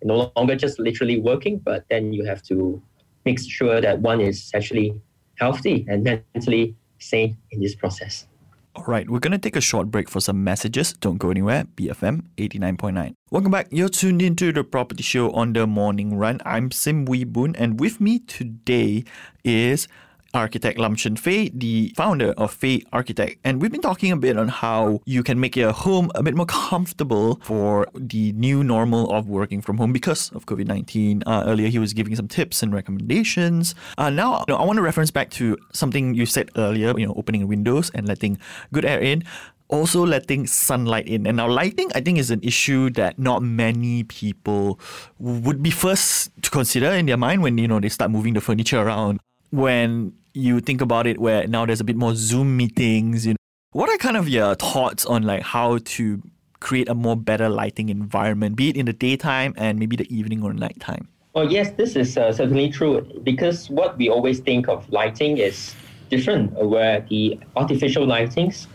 No 0.03 0.32
longer 0.36 0.56
just 0.56 0.80
literally 0.80 1.20
working, 1.20 1.60
but 1.60 1.86
then 1.89 2.12
you 2.12 2.25
have 2.25 2.41
to 2.44 2.82
make 3.24 3.39
sure 3.39 3.80
that 3.82 4.00
one 4.00 4.20
is 4.20 4.51
actually 4.56 5.00
healthy 5.36 5.86
and 5.88 6.03
mentally 6.03 6.75
sane 7.00 7.38
in 7.51 7.62
this 7.62 7.75
process. 7.75 8.27
All 8.74 8.86
right, 8.86 9.10
we're 9.10 9.20
going 9.20 9.34
to 9.34 9.38
take 9.38 9.58
a 9.58 9.62
short 9.62 9.92
break 9.92 10.10
for 10.10 10.22
some 10.22 10.46
messages. 10.46 10.94
Don't 10.94 11.18
go 11.18 11.30
anywhere. 11.30 11.66
BFM 11.75 12.24
89.9. 12.38 13.13
Welcome 13.30 13.51
back. 13.51 13.68
You're 13.70 13.90
tuned 13.90 14.22
into 14.22 14.54
the 14.54 14.63
property 14.63 15.04
show 15.04 15.30
on 15.32 15.51
the 15.51 15.68
morning 15.68 16.16
run. 16.16 16.40
I'm 16.46 16.72
Sim 16.72 17.04
Wie 17.04 17.25
Boon, 17.25 17.54
and 17.58 17.82
with 17.82 18.00
me 18.00 18.20
today 18.20 19.04
is 19.44 19.90
architect 20.34 20.80
Lam 20.80 20.96
Shen 20.96 21.16
Fei, 21.16 21.50
the 21.54 21.94
founder 21.96 22.32
of 22.38 22.52
Fei 22.54 22.84
Architect. 22.92 23.40
And 23.44 23.62
we've 23.62 23.72
been 23.72 23.82
talking 23.82 24.12
a 24.12 24.18
bit 24.18 24.38
on 24.38 24.48
how 24.48 25.02
you 25.06 25.24
can 25.24 25.40
make 25.40 25.56
your 25.56 25.72
home 25.72 26.12
a 26.16 26.24
bit 26.24 26.36
more 26.36 26.46
comfortable 26.46 27.40
for 27.44 27.88
the 27.96 28.32
new 28.34 28.64
normal 28.64 29.12
of 29.12 29.28
working 29.28 29.62
from 29.62 29.78
home 29.78 29.94
because 29.94 30.32
of 30.32 30.46
COVID 30.46 30.68
19. 30.68 31.24
Uh, 31.26 31.44
earlier, 31.46 31.68
he 31.68 31.80
was 31.80 31.94
giving 31.94 32.16
some 32.16 32.28
tips 32.28 32.64
and 32.64 32.74
recommendations. 32.74 33.76
Uh, 33.98 34.10
now, 34.10 34.40
you 34.48 34.54
know, 34.54 34.58
I 34.58 34.66
want 34.66 34.78
to 34.78 34.84
reference 34.84 35.12
back 35.12 35.30
to 35.32 35.58
something 35.74 36.14
you 36.14 36.26
said 36.26 36.50
earlier, 36.56 36.98
you 36.98 37.06
know, 37.06 37.14
opening 37.16 37.48
windows 37.48 37.92
and 37.94 38.08
letting 38.08 38.38
good 38.72 38.86
air 38.86 39.00
in 39.00 39.24
also 39.72 40.06
letting 40.06 40.46
sunlight 40.46 41.08
in. 41.08 41.26
And 41.26 41.38
now 41.38 41.48
lighting, 41.48 41.90
I 41.96 42.02
think, 42.02 42.20
is 42.20 42.30
an 42.30 42.42
issue 42.44 42.90
that 42.92 43.18
not 43.18 43.42
many 43.42 44.04
people 44.04 44.80
would 45.18 45.64
be 45.64 45.72
first 45.72 46.30
to 46.44 46.52
consider 46.52 46.92
in 46.92 47.06
their 47.08 47.18
mind 47.18 47.42
when 47.42 47.58
you 47.58 47.68
know 47.68 47.80
they 47.80 47.90
start 47.90 48.12
moving 48.12 48.34
the 48.34 48.42
furniture 48.42 48.82
around. 48.82 49.20
When 49.50 50.14
you 50.34 50.60
think 50.60 50.82
about 50.82 51.08
it 51.08 51.20
where 51.20 51.48
now 51.48 51.66
there's 51.66 51.80
a 51.80 51.84
bit 51.84 51.96
more 51.96 52.16
Zoom 52.16 52.58
meetings, 52.58 53.26
you 53.26 53.34
know, 53.34 53.38
what 53.74 53.90
are 53.90 53.98
kind 53.98 54.18
of 54.18 54.28
your 54.28 54.56
thoughts 54.56 55.06
on 55.06 55.24
like 55.24 55.44
how 55.44 55.80
to 55.86 56.22
create 56.60 56.90
a 56.90 56.96
more 56.96 57.16
better 57.16 57.50
lighting 57.50 57.90
environment, 57.90 58.56
be 58.56 58.70
it 58.70 58.78
in 58.78 58.86
the 58.86 58.94
daytime 58.94 59.54
and 59.58 59.80
maybe 59.80 59.96
the 59.96 60.14
evening 60.16 60.44
or 60.44 60.54
nighttime? 60.54 61.08
Oh 61.34 61.44
yes, 61.44 61.72
this 61.72 61.96
is 61.96 62.18
uh, 62.18 62.34
certainly 62.34 62.70
true 62.70 63.02
because 63.24 63.70
what 63.70 63.98
we 63.98 64.10
always 64.10 64.40
think 64.40 64.68
of 64.68 64.90
lighting 64.92 65.38
is 65.38 65.74
different, 66.10 66.56
uh, 66.60 66.68
where 66.68 67.02
the 67.10 67.40
artificial 67.56 68.06
lightings 68.06 68.68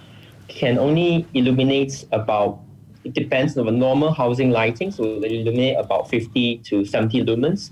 can 0.48 0.78
only 0.78 1.26
illuminate 1.34 2.04
about 2.12 2.60
it 3.04 3.12
depends 3.12 3.56
on 3.56 3.66
the 3.66 3.72
normal 3.72 4.12
housing 4.12 4.50
lighting, 4.50 4.90
so 4.90 5.20
they 5.20 5.28
illuminate 5.28 5.76
about 5.78 6.10
50 6.10 6.58
to 6.58 6.84
70 6.84 7.24
lumens. 7.24 7.70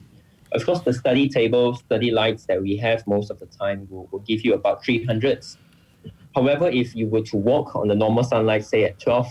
Of 0.55 0.65
course, 0.65 0.81
the 0.81 0.93
study 0.93 1.29
table, 1.29 1.75
study 1.75 2.13
lights 2.13 2.47
that 2.47 2.63
we 2.63 2.77
have 2.77 3.05
most 3.07 3.31
of 3.31 3.41
the 3.41 3.47
time 3.47 3.89
will, 3.91 4.09
will 4.13 4.21
give 4.21 4.45
you 4.45 4.55
about 4.55 4.85
300s. 4.85 5.57
However, 6.35 6.69
if 6.69 6.95
you 6.95 7.09
were 7.09 7.23
to 7.23 7.37
walk 7.37 7.75
on 7.75 7.89
the 7.89 7.95
normal 7.95 8.23
sunlight, 8.23 8.65
say 8.65 8.85
at 8.85 9.01
12 9.01 9.27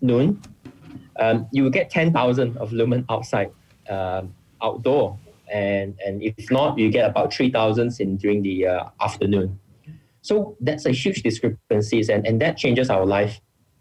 noon, 0.00 0.42
um, 1.20 1.46
you 1.52 1.62
will 1.62 1.70
get 1.70 1.90
10,000 1.90 2.56
of 2.58 2.72
lumen 2.72 3.04
outside, 3.08 3.52
um, 3.88 4.34
outdoor. 4.60 5.16
And, 5.52 5.94
and 6.04 6.22
if 6.22 6.50
not, 6.50 6.76
you 6.76 6.90
get 6.90 7.08
about 7.08 7.32
3,000 7.32 8.00
in 8.00 8.16
during 8.16 8.42
the 8.42 8.66
uh, 8.66 8.84
afternoon. 9.00 9.60
So 10.22 10.56
that's 10.60 10.86
a 10.86 10.92
huge 10.92 11.22
discrepancies, 11.22 12.08
and, 12.08 12.26
and 12.26 12.40
that 12.40 12.56
changes 12.56 12.90
our 12.90 13.04
life 13.04 13.40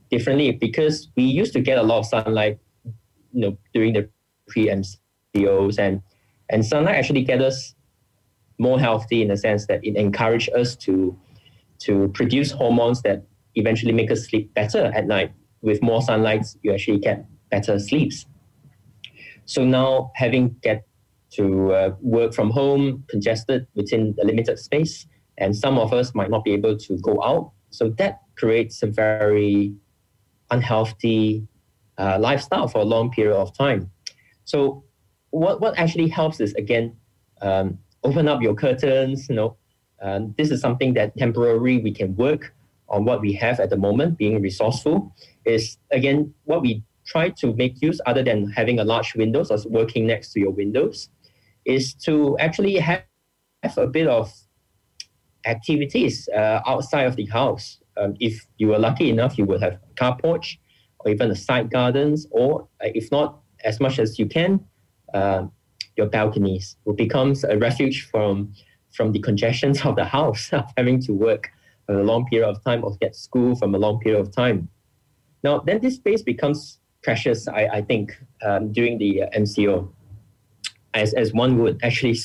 differently 0.09 0.51
because 0.51 1.09
we 1.15 1.23
used 1.23 1.53
to 1.53 1.59
get 1.59 1.77
a 1.77 1.83
lot 1.83 1.99
of 1.99 2.05
sunlight, 2.07 2.59
you 3.31 3.41
know, 3.41 3.57
during 3.73 3.93
the 3.93 4.09
pre-MCOs, 4.47 5.77
and 5.77 6.01
and 6.51 6.65
sunlight 6.65 6.95
actually 6.95 7.23
get 7.23 7.41
us 7.41 7.73
more 8.59 8.79
healthy 8.79 9.21
in 9.23 9.29
the 9.29 9.37
sense 9.37 9.65
that 9.67 9.83
it 9.83 9.95
encourages 9.95 10.53
us 10.53 10.75
to 10.75 11.17
to 11.79 12.09
produce 12.09 12.51
hormones 12.51 13.01
that 13.01 13.25
eventually 13.55 13.91
make 13.91 14.11
us 14.11 14.27
sleep 14.29 14.53
better 14.53 14.91
at 14.93 15.07
night. 15.07 15.31
With 15.63 15.81
more 15.81 16.01
sunlight, 16.01 16.45
you 16.61 16.71
actually 16.71 16.99
get 16.99 17.25
better 17.49 17.79
sleeps. 17.79 18.27
So 19.45 19.65
now 19.65 20.11
having 20.15 20.55
get 20.61 20.85
to 21.31 21.73
uh, 21.73 21.95
work 22.01 22.33
from 22.33 22.51
home, 22.51 23.03
congested 23.09 23.65
within 23.73 24.15
a 24.21 24.25
limited 24.25 24.59
space, 24.59 25.07
and 25.37 25.55
some 25.55 25.79
of 25.79 25.91
us 25.91 26.13
might 26.13 26.29
not 26.29 26.43
be 26.43 26.53
able 26.53 26.77
to 26.77 26.97
go 26.99 27.21
out. 27.23 27.51
So 27.71 27.89
that 27.97 28.19
creates 28.37 28.83
a 28.83 28.87
very 28.87 29.73
unhealthy 30.51 31.47
uh, 31.97 32.17
lifestyle 32.19 32.67
for 32.67 32.79
a 32.79 32.85
long 32.85 33.09
period 33.09 33.35
of 33.35 33.57
time. 33.57 33.89
So 34.43 34.83
what, 35.31 35.59
what 35.61 35.77
actually 35.77 36.07
helps 36.07 36.39
is 36.39 36.53
again, 36.53 36.95
um, 37.41 37.79
open 38.03 38.27
up 38.27 38.41
your 38.41 38.53
curtains, 38.53 39.27
you 39.29 39.35
know, 39.35 39.57
um, 40.01 40.33
this 40.37 40.51
is 40.51 40.61
something 40.61 40.93
that 40.95 41.15
temporarily 41.17 41.81
we 41.81 41.91
can 41.91 42.15
work 42.15 42.53
on 42.89 43.05
what 43.05 43.21
we 43.21 43.33
have 43.33 43.59
at 43.59 43.69
the 43.69 43.77
moment, 43.77 44.17
being 44.17 44.41
resourceful, 44.41 45.15
is 45.45 45.77
again 45.91 46.33
what 46.45 46.61
we 46.61 46.83
try 47.05 47.29
to 47.29 47.53
make 47.55 47.81
use 47.81 47.99
other 48.05 48.23
than 48.23 48.49
having 48.51 48.79
a 48.79 48.83
large 48.83 49.15
windows 49.15 49.49
or 49.49 49.57
working 49.69 50.05
next 50.05 50.33
to 50.33 50.39
your 50.39 50.51
windows, 50.51 51.09
is 51.65 51.93
to 51.93 52.37
actually 52.39 52.75
have, 52.75 53.03
have 53.63 53.77
a 53.77 53.87
bit 53.87 54.07
of 54.07 54.33
activities 55.45 56.27
uh, 56.35 56.61
outside 56.67 57.05
of 57.05 57.15
the 57.15 57.25
house. 57.25 57.79
Um, 57.97 58.15
if 58.19 58.45
you 58.57 58.73
are 58.73 58.79
lucky 58.79 59.09
enough, 59.09 59.37
you 59.37 59.45
would 59.45 59.61
have 59.61 59.73
a 59.73 59.93
car 59.95 60.17
porch 60.21 60.59
or 60.99 61.11
even 61.11 61.31
a 61.31 61.35
side 61.35 61.71
gardens, 61.71 62.27
or 62.31 62.67
uh, 62.83 62.89
if 62.93 63.11
not, 63.11 63.39
as 63.63 63.79
much 63.79 63.99
as 63.99 64.19
you 64.19 64.25
can, 64.25 64.59
uh, 65.13 65.45
your 65.97 66.07
balconies 66.07 66.75
will 66.85 66.93
become 66.93 67.33
a 67.49 67.57
refuge 67.57 68.07
from 68.09 68.53
from 68.91 69.13
the 69.13 69.19
congestions 69.19 69.85
of 69.85 69.95
the 69.95 70.05
house 70.05 70.51
of 70.59 70.65
having 70.77 71.01
to 71.01 71.13
work 71.13 71.49
for 71.85 71.95
a 71.95 72.03
long 72.03 72.25
period 72.25 72.47
of 72.47 72.63
time 72.63 72.83
or 72.83 72.95
get 72.97 73.15
school 73.15 73.55
from 73.55 73.73
a 73.73 73.77
long 73.77 73.99
period 73.99 74.19
of 74.19 74.31
time. 74.31 74.67
Now, 75.43 75.59
then 75.59 75.79
this 75.81 75.95
space 75.95 76.21
becomes 76.21 76.79
precious, 77.01 77.47
I, 77.47 77.67
I 77.67 77.81
think, 77.81 78.21
um, 78.43 78.71
during 78.71 78.97
the 78.97 79.23
uh, 79.23 79.29
MCO, 79.39 79.89
as, 80.93 81.13
as 81.13 81.33
one 81.33 81.57
would 81.59 81.79
actually 81.83 82.17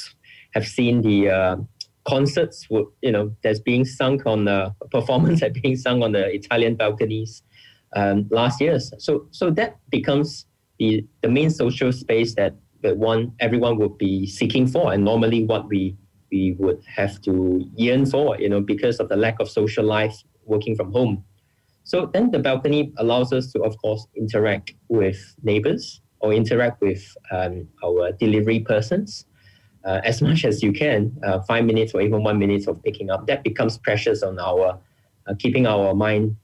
have 0.54 0.66
seen 0.66 1.02
the 1.02 1.30
uh, 1.30 1.56
concerts 2.06 2.70
would 2.70 2.86
you 3.02 3.10
know 3.10 3.34
that's 3.42 3.58
being 3.58 3.84
sung 3.84 4.22
on 4.26 4.44
the 4.44 4.72
performance 4.90 5.40
that 5.40 5.52
being 5.52 5.76
sung 5.76 6.02
on 6.02 6.12
the 6.12 6.32
Italian 6.32 6.74
balconies 6.76 7.42
um, 7.94 8.26
last 8.30 8.60
years. 8.60 8.92
So 8.98 9.26
so 9.30 9.50
that 9.50 9.76
becomes 9.90 10.46
the 10.78 11.04
the 11.22 11.28
main 11.28 11.50
social 11.50 11.92
space 11.92 12.34
that 12.36 12.54
that 12.82 12.96
one 12.96 13.32
everyone 13.40 13.78
would 13.78 13.98
be 13.98 14.26
seeking 14.26 14.66
for, 14.66 14.92
and 14.92 15.04
normally 15.04 15.44
what 15.44 15.68
we 15.68 15.96
we 16.32 16.56
would 16.58 16.82
have 16.84 17.20
to 17.22 17.64
yearn 17.76 18.04
for, 18.04 18.36
you 18.38 18.48
know, 18.48 18.60
because 18.60 18.98
of 18.98 19.08
the 19.08 19.16
lack 19.16 19.38
of 19.40 19.48
social 19.48 19.84
life 19.84 20.16
working 20.44 20.74
from 20.74 20.92
home. 20.92 21.24
So 21.84 22.06
then 22.12 22.32
the 22.32 22.40
balcony 22.40 22.92
allows 22.96 23.32
us 23.32 23.52
to, 23.52 23.62
of 23.62 23.76
course, 23.78 24.06
interact 24.16 24.74
with 24.88 25.36
neighbors 25.44 26.00
or 26.18 26.32
interact 26.32 26.80
with 26.80 27.16
um, 27.30 27.68
our 27.84 28.10
delivery 28.12 28.60
persons 28.60 29.24
uh, 29.86 30.00
as 30.04 30.20
much 30.28 30.44
as 30.44 30.62
you 30.62 30.72
can, 30.72 31.16
uh, 31.24 31.40
five 31.42 31.64
minutes 31.64 31.94
or 31.94 32.02
even 32.02 32.22
one 32.22 32.38
minute 32.38 32.66
of 32.66 32.82
picking 32.82 33.10
up, 33.10 33.26
that 33.28 33.42
becomes 33.44 33.78
precious 33.78 34.22
on 34.22 34.38
our 34.38 34.78
uh, 35.26 35.34
keeping 35.38 35.66
our 35.66 35.94
mind 35.94 36.36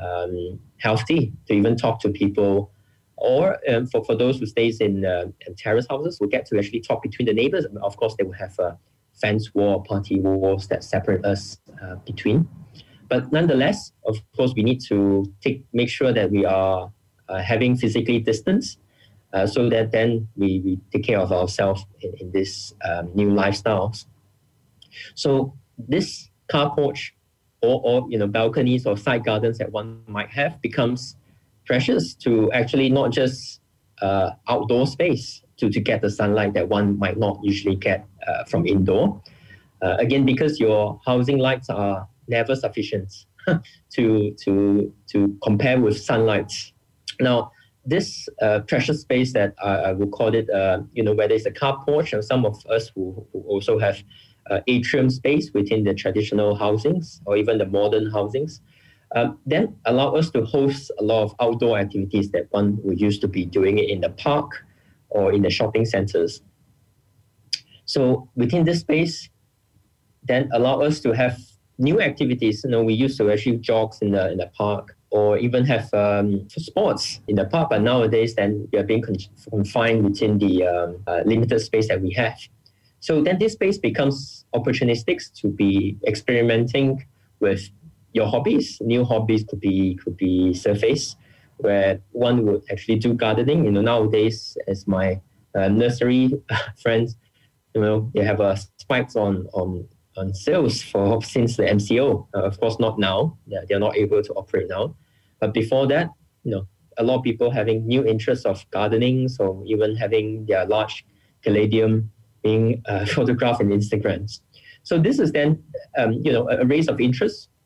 um, 0.00 0.58
healthy 0.78 1.32
to 1.46 1.54
even 1.54 1.76
talk 1.76 2.00
to 2.00 2.10
people. 2.10 2.72
Or 3.20 3.58
um, 3.68 3.86
for, 3.86 4.04
for 4.04 4.14
those 4.14 4.38
who 4.38 4.46
stays 4.46 4.80
in, 4.80 5.04
uh, 5.04 5.26
terrace 5.56 5.86
houses, 5.90 6.18
we 6.20 6.28
get 6.28 6.46
to 6.46 6.58
actually 6.58 6.80
talk 6.80 7.02
between 7.02 7.26
the 7.26 7.34
neighbors. 7.34 7.64
And 7.64 7.76
of 7.78 7.96
course, 7.96 8.14
they 8.16 8.24
will 8.24 8.32
have 8.32 8.58
a 8.58 8.78
fence 9.20 9.52
wall, 9.54 9.80
party 9.80 10.20
walls 10.20 10.68
that 10.68 10.84
separate 10.84 11.24
us 11.24 11.58
uh, 11.82 11.96
between. 12.06 12.48
But 13.08 13.32
nonetheless, 13.32 13.92
of 14.06 14.18
course, 14.36 14.52
we 14.54 14.62
need 14.62 14.80
to 14.88 15.32
take 15.40 15.64
make 15.72 15.88
sure 15.88 16.12
that 16.12 16.30
we 16.30 16.44
are 16.44 16.92
uh, 17.28 17.42
having 17.42 17.76
physically 17.76 18.20
distance 18.20 18.78
uh, 19.32 19.46
so 19.46 19.68
that 19.68 19.92
then 19.92 20.28
we, 20.36 20.60
we 20.64 20.78
take 20.92 21.04
care 21.04 21.18
of 21.18 21.32
ourselves 21.32 21.84
in, 22.00 22.12
in 22.20 22.32
this 22.32 22.74
um, 22.84 23.10
new 23.14 23.30
lifestyles. 23.30 24.06
So 25.14 25.54
this 25.76 26.30
car 26.48 26.74
porch 26.74 27.14
or, 27.62 27.80
or 27.84 28.06
you 28.10 28.18
know 28.18 28.26
balconies 28.26 28.86
or 28.86 28.96
side 28.96 29.24
gardens 29.24 29.58
that 29.58 29.72
one 29.72 30.02
might 30.06 30.30
have 30.30 30.60
becomes 30.62 31.16
precious 31.68 32.14
to 32.14 32.50
actually 32.52 32.88
not 32.88 33.12
just 33.12 33.60
uh, 34.00 34.30
outdoor 34.48 34.86
space 34.86 35.42
to, 35.58 35.68
to 35.68 35.80
get 35.80 36.00
the 36.00 36.10
sunlight 36.10 36.54
that 36.54 36.68
one 36.68 36.98
might 36.98 37.18
not 37.18 37.38
usually 37.42 37.76
get 37.76 38.06
uh, 38.26 38.44
from 38.44 38.66
indoor. 38.66 39.20
Uh, 39.82 39.96
again, 39.98 40.24
because 40.24 40.58
your 40.58 40.98
housing 41.06 41.38
lights 41.38 41.68
are 41.68 42.08
never 42.26 42.56
sufficient 42.56 43.12
to, 43.94 44.34
to, 44.42 44.92
to 45.12 45.36
compare 45.42 45.78
with 45.80 46.00
sunlight. 46.00 46.52
Now, 47.20 47.52
this 47.84 48.28
uh, 48.42 48.60
precious 48.60 49.02
space 49.02 49.32
that 49.34 49.54
I, 49.62 49.72
I 49.88 49.92
would 49.92 50.10
call 50.10 50.34
it, 50.34 50.48
uh, 50.50 50.80
you 50.94 51.02
know, 51.02 51.12
whether 51.12 51.34
it's 51.34 51.46
a 51.46 51.50
car 51.50 51.82
porch 51.84 52.12
or 52.12 52.22
some 52.22 52.44
of 52.44 52.64
us 52.66 52.90
who, 52.94 53.26
who 53.32 53.40
also 53.42 53.78
have 53.78 54.02
uh, 54.50 54.60
atrium 54.66 55.10
space 55.10 55.50
within 55.52 55.84
the 55.84 55.94
traditional 55.94 56.54
housings 56.54 57.20
or 57.26 57.36
even 57.36 57.58
the 57.58 57.66
modern 57.66 58.10
housings, 58.10 58.60
um, 59.14 59.38
then 59.46 59.76
allow 59.86 60.14
us 60.14 60.30
to 60.30 60.44
host 60.44 60.90
a 60.98 61.02
lot 61.02 61.22
of 61.22 61.34
outdoor 61.40 61.78
activities 61.78 62.30
that 62.32 62.46
one 62.50 62.78
would 62.82 63.00
used 63.00 63.20
to 63.22 63.28
be 63.28 63.44
doing 63.44 63.78
it 63.78 63.88
in 63.88 64.00
the 64.00 64.10
park 64.10 64.64
or 65.10 65.32
in 65.32 65.42
the 65.42 65.50
shopping 65.50 65.84
centers. 65.84 66.42
So 67.86 68.28
within 68.36 68.64
this 68.64 68.80
space, 68.80 69.30
then 70.24 70.50
allow 70.52 70.80
us 70.80 71.00
to 71.00 71.12
have 71.12 71.38
new 71.78 72.00
activities. 72.00 72.62
You 72.64 72.70
know, 72.70 72.82
we 72.82 72.92
used 72.92 73.16
to 73.18 73.30
actually 73.30 73.58
jogs 73.58 73.98
in 74.02 74.12
the 74.12 74.30
in 74.32 74.38
the 74.38 74.48
park 74.48 74.94
or 75.10 75.38
even 75.38 75.64
have 75.64 75.92
um, 75.94 76.46
sports 76.50 77.20
in 77.28 77.36
the 77.36 77.46
park. 77.46 77.70
But 77.70 77.80
nowadays, 77.80 78.34
then 78.34 78.68
we 78.70 78.78
are 78.78 78.82
being 78.82 79.02
confined 79.50 80.04
within 80.04 80.38
the 80.38 80.66
um, 80.66 81.02
uh, 81.06 81.22
limited 81.24 81.60
space 81.60 81.88
that 81.88 82.02
we 82.02 82.12
have. 82.12 82.38
So 83.00 83.22
then 83.22 83.38
this 83.38 83.52
space 83.54 83.78
becomes 83.78 84.44
opportunistic 84.54 85.32
to 85.40 85.48
be 85.48 85.96
experimenting 86.06 87.06
with 87.40 87.70
your 88.12 88.26
hobbies. 88.26 88.78
New 88.80 89.04
hobbies 89.04 89.44
could 89.48 89.60
be 89.60 89.98
could 90.02 90.16
be 90.16 90.54
surface, 90.54 91.16
where 91.58 92.00
one 92.12 92.44
would 92.46 92.62
actually 92.70 92.96
do 92.96 93.14
gardening. 93.14 93.64
You 93.64 93.72
know, 93.72 93.82
nowadays 93.82 94.56
as 94.66 94.86
my 94.86 95.20
uh, 95.54 95.68
nursery 95.68 96.32
friends, 96.82 97.16
you 97.74 97.80
know, 97.80 98.10
they 98.14 98.24
have 98.24 98.40
a 98.40 98.56
spikes 98.78 99.16
on 99.16 99.46
on 99.52 99.86
on 100.16 100.34
sales 100.34 100.82
for 100.82 101.22
since 101.34 101.56
the 101.56 101.64
MCO. 101.64 102.26
Uh, 102.34 102.42
of 102.42 102.58
course, 102.60 102.78
not 102.78 102.98
now. 102.98 103.36
Yeah, 103.46 103.60
they're 103.68 103.80
not 103.80 103.96
able 103.96 104.22
to 104.22 104.32
operate 104.34 104.68
now. 104.68 104.94
But 105.40 105.54
before 105.54 105.86
that, 105.88 106.10
you 106.44 106.50
know, 106.50 106.66
a 106.98 107.04
lot 107.04 107.18
of 107.18 107.22
people 107.22 107.50
having 107.50 107.86
new 107.86 108.04
interests 108.04 108.44
of 108.44 108.68
gardening, 108.70 109.28
so 109.28 109.62
even 109.66 109.96
having 109.96 110.46
their 110.46 110.66
large 110.66 111.04
caladium 111.42 112.10
being 112.42 112.82
uh, 112.86 113.06
photographed 113.16 113.60
in 113.60 113.68
Instagrams. 113.68 114.40
So 114.82 114.98
this 114.98 115.18
is 115.18 115.32
then, 115.32 115.62
um, 115.96 116.12
you 116.12 116.32
know, 116.32 116.48
a, 116.48 116.58
a 116.58 116.64
race 116.64 116.88
of 116.88 117.00
interests, 117.00 117.48
uh, 117.48 117.57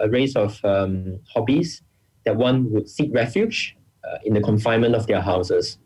a 0.00 0.08
race 0.08 0.36
of 0.36 0.64
um, 0.64 1.18
hobbies 1.32 1.82
that 2.24 2.36
one 2.36 2.70
would 2.72 2.88
seek 2.88 3.10
refuge 3.14 3.76
uh, 4.04 4.18
in 4.24 4.34
the 4.34 4.40
confinement 4.40 4.94
of 4.94 5.06
their 5.06 5.20
houses. 5.20 5.78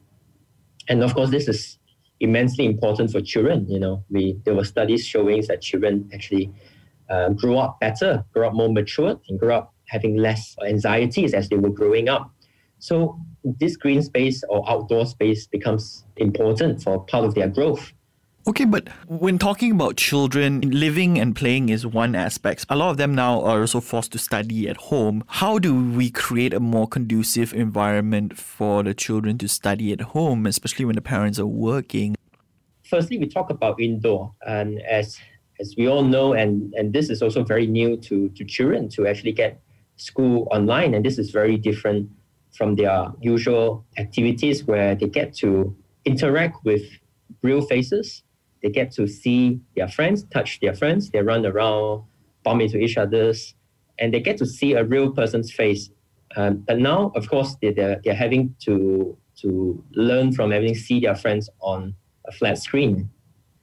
And 0.88 1.02
of 1.02 1.14
course, 1.14 1.30
this 1.30 1.48
is 1.48 1.78
immensely 2.20 2.66
important 2.66 3.10
for 3.10 3.20
children. 3.20 3.68
You 3.68 3.78
know, 3.78 4.04
we 4.10 4.36
there 4.44 4.54
were 4.54 4.64
studies 4.64 5.06
showing 5.06 5.42
that 5.48 5.62
children 5.62 6.10
actually 6.12 6.52
uh, 7.08 7.30
grow 7.30 7.58
up 7.58 7.80
better, 7.80 8.24
grow 8.32 8.48
up 8.48 8.54
more 8.54 8.72
mature, 8.72 9.20
and 9.28 9.38
grow 9.38 9.58
up 9.58 9.74
having 9.88 10.16
less 10.16 10.56
anxieties 10.66 11.34
as 11.34 11.48
they 11.48 11.56
were 11.56 11.70
growing 11.70 12.08
up. 12.08 12.30
So 12.78 13.18
this 13.44 13.76
green 13.76 14.02
space 14.02 14.42
or 14.48 14.68
outdoor 14.68 15.06
space 15.06 15.46
becomes 15.46 16.04
important 16.16 16.82
for 16.82 17.04
part 17.04 17.24
of 17.24 17.34
their 17.34 17.48
growth. 17.48 17.92
Okay, 18.46 18.64
but 18.64 18.88
when 19.06 19.38
talking 19.38 19.70
about 19.72 19.98
children, 19.98 20.62
living 20.62 21.18
and 21.18 21.36
playing 21.36 21.68
is 21.68 21.86
one 21.86 22.14
aspect. 22.14 22.64
A 22.70 22.76
lot 22.76 22.90
of 22.90 22.96
them 22.96 23.14
now 23.14 23.42
are 23.42 23.60
also 23.60 23.80
forced 23.80 24.12
to 24.12 24.18
study 24.18 24.66
at 24.66 24.78
home. 24.78 25.22
How 25.28 25.58
do 25.58 25.74
we 25.92 26.10
create 26.10 26.54
a 26.54 26.60
more 26.60 26.88
conducive 26.88 27.52
environment 27.52 28.38
for 28.38 28.82
the 28.82 28.94
children 28.94 29.36
to 29.38 29.48
study 29.48 29.92
at 29.92 30.00
home, 30.00 30.46
especially 30.46 30.86
when 30.86 30.94
the 30.94 31.02
parents 31.02 31.38
are 31.38 31.46
working? 31.46 32.16
Firstly, 32.88 33.18
we 33.18 33.28
talk 33.28 33.50
about 33.50 33.78
indoor, 33.78 34.32
and 34.46 34.80
as 34.82 35.18
as 35.60 35.74
we 35.76 35.86
all 35.86 36.02
know, 36.02 36.32
and, 36.32 36.72
and 36.72 36.94
this 36.94 37.10
is 37.10 37.20
also 37.20 37.44
very 37.44 37.66
new 37.66 37.98
to, 37.98 38.30
to 38.30 38.44
children 38.46 38.88
to 38.88 39.06
actually 39.06 39.32
get 39.32 39.60
school 39.96 40.48
online, 40.50 40.94
and 40.94 41.04
this 41.04 41.18
is 41.18 41.30
very 41.30 41.58
different 41.58 42.08
from 42.56 42.74
their 42.74 43.12
usual 43.20 43.84
activities 43.98 44.64
where 44.64 44.94
they 44.94 45.06
get 45.06 45.34
to 45.34 45.76
interact 46.06 46.64
with 46.64 46.82
real 47.42 47.60
faces 47.60 48.22
they 48.62 48.70
get 48.70 48.90
to 48.92 49.06
see 49.06 49.60
their 49.76 49.88
friends, 49.88 50.24
touch 50.24 50.60
their 50.60 50.74
friends, 50.74 51.10
they 51.10 51.22
run 51.22 51.46
around, 51.46 52.04
bump 52.44 52.62
into 52.62 52.78
each 52.78 52.96
other's, 52.96 53.54
and 53.98 54.12
they 54.12 54.20
get 54.20 54.36
to 54.38 54.46
see 54.46 54.74
a 54.74 54.84
real 54.84 55.10
person's 55.10 55.52
face. 55.52 55.90
Um, 56.36 56.58
but 56.66 56.78
now, 56.78 57.12
of 57.14 57.28
course, 57.28 57.56
they, 57.60 57.72
they're, 57.72 58.00
they're 58.04 58.14
having 58.14 58.54
to, 58.64 59.16
to 59.42 59.84
learn 59.92 60.32
from 60.32 60.50
having 60.50 60.74
see 60.74 61.00
their 61.00 61.16
friends 61.16 61.48
on 61.60 61.94
a 62.26 62.32
flat 62.32 62.58
screen. 62.58 63.10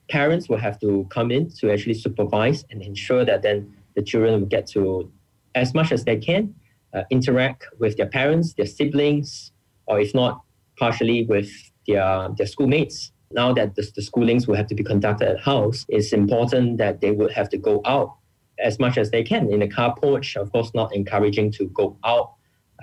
Parents 0.09 0.49
will 0.49 0.57
have 0.57 0.79
to 0.81 1.07
come 1.09 1.31
in 1.31 1.49
to 1.59 1.71
actually 1.71 1.93
supervise 1.93 2.65
and 2.69 2.81
ensure 2.81 3.25
that 3.25 3.41
then 3.41 3.73
the 3.95 4.01
children 4.01 4.39
will 4.39 4.47
get 4.47 4.67
to, 4.67 5.11
as 5.55 5.73
much 5.73 5.91
as 5.91 6.05
they 6.05 6.17
can, 6.17 6.53
uh, 6.93 7.03
interact 7.09 7.67
with 7.79 7.97
their 7.97 8.07
parents, 8.07 8.53
their 8.53 8.65
siblings, 8.65 9.51
or 9.85 9.99
if 9.99 10.13
not, 10.13 10.41
partially 10.77 11.23
with 11.25 11.49
their, 11.87 12.29
their 12.37 12.47
schoolmates 12.47 13.11
now 13.31 13.53
that 13.53 13.75
the, 13.75 13.81
the 13.95 14.01
schoolings 14.01 14.47
will 14.47 14.55
have 14.55 14.67
to 14.67 14.75
be 14.75 14.83
conducted 14.83 15.27
at 15.27 15.39
house, 15.39 15.85
it's 15.89 16.13
important 16.13 16.77
that 16.77 17.01
they 17.01 17.11
would 17.11 17.31
have 17.31 17.49
to 17.49 17.57
go 17.57 17.81
out 17.85 18.15
as 18.59 18.79
much 18.79 18.97
as 18.97 19.11
they 19.11 19.23
can 19.23 19.51
in 19.51 19.59
the 19.59 19.67
car 19.67 19.95
porch. 19.95 20.35
Of 20.35 20.51
course, 20.51 20.71
not 20.73 20.95
encouraging 20.95 21.51
to 21.53 21.67
go 21.67 21.97
out 22.03 22.33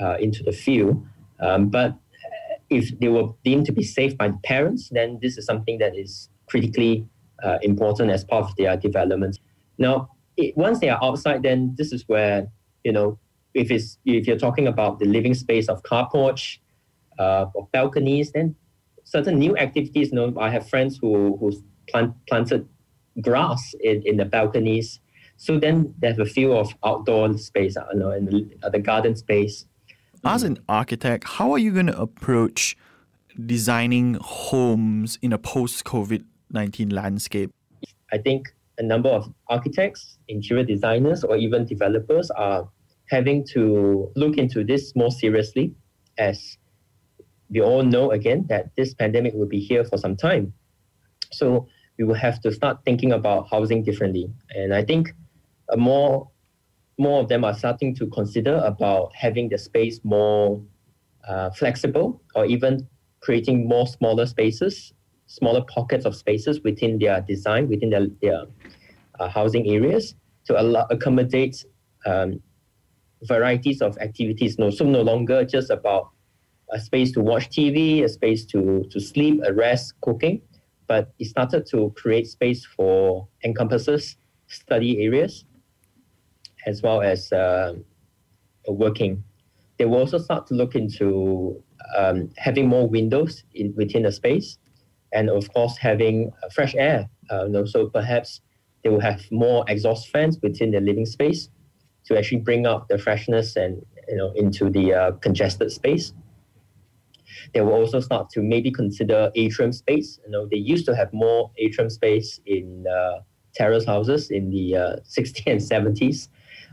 uh, 0.00 0.16
into 0.20 0.42
the 0.42 0.52
field, 0.52 1.04
um, 1.40 1.68
but 1.68 1.94
if 2.70 2.98
they 2.98 3.08
were 3.08 3.28
deemed 3.44 3.66
to 3.66 3.72
be 3.72 3.82
safe 3.82 4.16
by 4.16 4.28
the 4.28 4.38
parents, 4.44 4.88
then 4.90 5.18
this 5.20 5.36
is 5.38 5.46
something 5.46 5.78
that 5.78 5.96
is 5.96 6.28
critically 6.46 7.06
uh, 7.42 7.58
important 7.62 8.10
as 8.10 8.24
part 8.24 8.44
of 8.44 8.56
their 8.56 8.76
development. 8.76 9.38
Now, 9.78 10.10
it, 10.36 10.56
once 10.56 10.80
they 10.80 10.88
are 10.88 11.02
outside, 11.02 11.42
then 11.42 11.74
this 11.76 11.92
is 11.92 12.04
where 12.08 12.48
you 12.84 12.92
know 12.92 13.18
if 13.54 13.70
it's 13.70 13.98
if 14.04 14.26
you're 14.26 14.38
talking 14.38 14.66
about 14.66 14.98
the 14.98 15.06
living 15.06 15.34
space 15.34 15.68
of 15.68 15.82
car 15.82 16.08
porch 16.10 16.60
uh, 17.18 17.46
or 17.54 17.68
balconies, 17.72 18.32
then 18.32 18.56
certain 19.04 19.38
new 19.38 19.56
activities. 19.56 20.10
You 20.10 20.16
know, 20.16 20.40
I 20.40 20.50
have 20.50 20.68
friends 20.68 20.98
who 21.00 21.36
who 21.38 21.52
plant, 21.88 22.14
planted 22.28 22.68
grass 23.20 23.74
in, 23.80 24.02
in 24.04 24.16
the 24.16 24.24
balconies. 24.24 25.00
So 25.36 25.58
then 25.58 25.94
there's 25.98 26.18
a 26.18 26.24
few 26.24 26.52
of 26.52 26.74
outdoor 26.84 27.36
space, 27.38 27.76
you 27.92 27.98
know, 27.98 28.10
in 28.10 28.26
the, 28.26 28.48
uh, 28.62 28.70
the 28.70 28.78
garden 28.78 29.16
space. 29.16 29.66
As 30.24 30.42
an 30.42 30.58
architect, 30.68 31.24
how 31.24 31.52
are 31.52 31.58
you 31.58 31.72
going 31.72 31.86
to 31.86 32.00
approach 32.00 32.76
designing 33.44 34.16
homes 34.20 35.18
in 35.20 35.32
a 35.32 35.38
post 35.38 35.84
COVID 35.84 36.24
19 36.50 36.90
landscape? 36.90 37.50
I 38.12 38.18
think 38.18 38.54
a 38.78 38.82
number 38.82 39.08
of 39.08 39.32
architects, 39.48 40.18
interior 40.28 40.64
designers, 40.64 41.24
or 41.24 41.36
even 41.36 41.66
developers 41.66 42.30
are 42.30 42.68
having 43.10 43.44
to 43.48 44.10
look 44.16 44.38
into 44.38 44.64
this 44.64 44.94
more 44.96 45.10
seriously 45.10 45.74
as 46.16 46.56
we 47.54 47.60
all 47.60 47.84
know 47.84 48.10
again 48.10 48.44
that 48.48 48.74
this 48.76 48.92
pandemic 48.92 49.32
will 49.32 49.46
be 49.46 49.60
here 49.60 49.84
for 49.84 49.96
some 49.96 50.16
time. 50.16 50.52
So 51.32 51.68
we 51.96 52.04
will 52.04 52.14
have 52.16 52.40
to 52.42 52.52
start 52.52 52.78
thinking 52.84 53.12
about 53.12 53.48
housing 53.48 53.84
differently. 53.84 54.28
And 54.50 54.74
I 54.74 54.82
think 54.84 55.14
more 55.76 56.28
more 56.98 57.22
of 57.22 57.28
them 57.28 57.44
are 57.44 57.54
starting 57.54 57.94
to 57.96 58.06
consider 58.08 58.56
about 58.64 59.12
having 59.14 59.48
the 59.48 59.58
space 59.58 60.00
more 60.04 60.62
uh, 61.26 61.50
flexible 61.50 62.22
or 62.36 62.44
even 62.46 62.86
creating 63.20 63.66
more 63.66 63.86
smaller 63.86 64.26
spaces, 64.26 64.92
smaller 65.26 65.62
pockets 65.62 66.04
of 66.04 66.14
spaces 66.14 66.60
within 66.62 66.98
their 66.98 67.20
design, 67.22 67.68
within 67.68 67.90
their, 67.90 68.06
their 68.22 68.44
uh, 69.18 69.28
housing 69.28 69.66
areas 69.68 70.14
to 70.44 70.54
accommodate 70.90 71.64
um, 72.06 72.40
varieties 73.22 73.82
of 73.82 73.98
activities. 73.98 74.56
No, 74.56 74.70
so 74.70 74.84
no 74.84 75.02
longer 75.02 75.44
just 75.44 75.70
about 75.70 76.13
a 76.74 76.80
space 76.80 77.12
to 77.12 77.20
watch 77.20 77.48
TV, 77.48 78.02
a 78.02 78.08
space 78.08 78.44
to, 78.46 78.84
to 78.90 79.00
sleep, 79.00 79.40
a 79.46 79.52
rest, 79.52 79.94
cooking. 80.02 80.42
But 80.86 81.12
it 81.18 81.26
started 81.26 81.66
to 81.70 81.94
create 81.96 82.26
space 82.26 82.66
for 82.66 83.26
encompasses 83.44 84.16
study 84.48 85.02
areas 85.02 85.44
as 86.66 86.82
well 86.82 87.00
as 87.00 87.32
uh, 87.32 87.74
working. 88.68 89.22
They 89.78 89.86
will 89.86 89.98
also 89.98 90.18
start 90.18 90.46
to 90.48 90.54
look 90.54 90.74
into 90.74 91.62
um, 91.96 92.30
having 92.36 92.68
more 92.68 92.88
windows 92.88 93.44
in, 93.54 93.72
within 93.76 94.02
the 94.02 94.12
space 94.12 94.58
and, 95.12 95.30
of 95.30 95.52
course, 95.52 95.76
having 95.78 96.32
fresh 96.52 96.74
air. 96.74 97.08
Uh, 97.30 97.44
you 97.44 97.52
know, 97.52 97.64
so 97.64 97.88
perhaps 97.88 98.40
they 98.82 98.90
will 98.90 99.00
have 99.00 99.22
more 99.30 99.64
exhaust 99.68 100.08
fans 100.08 100.38
within 100.42 100.70
the 100.72 100.80
living 100.80 101.06
space 101.06 101.48
to 102.06 102.18
actually 102.18 102.40
bring 102.40 102.66
out 102.66 102.88
the 102.88 102.98
freshness 102.98 103.56
and 103.56 103.84
you 104.08 104.16
know 104.16 104.30
into 104.36 104.68
the 104.68 104.92
uh, 104.92 105.12
congested 105.22 105.72
space 105.72 106.12
they 107.52 107.60
will 107.60 107.72
also 107.72 108.00
start 108.00 108.30
to 108.30 108.42
maybe 108.42 108.70
consider 108.70 109.30
atrium 109.34 109.72
space. 109.72 110.18
You 110.24 110.30
know, 110.30 110.46
they 110.46 110.56
used 110.56 110.86
to 110.86 110.96
have 110.96 111.12
more 111.12 111.50
atrium 111.58 111.90
space 111.90 112.40
in 112.46 112.84
uh, 112.86 113.20
terrace 113.54 113.84
houses 113.84 114.30
in 114.30 114.50
the 114.50 114.76
uh, 114.76 114.96
60s 115.04 115.42
and 115.46 115.60
70s, 115.60 116.28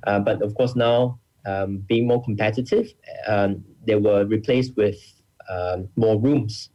uh, 0.07 0.19
but 0.19 0.41
of 0.41 0.55
course 0.55 0.75
now 0.75 1.19
um, 1.45 1.77
being 1.87 2.07
more 2.07 2.23
competitive, 2.23 2.93
um, 3.27 3.63
they 3.85 3.95
were 3.95 4.25
replaced 4.25 4.75
with 4.77 4.97
um, 5.49 5.89
more 5.95 6.19
rooms. 6.19 6.69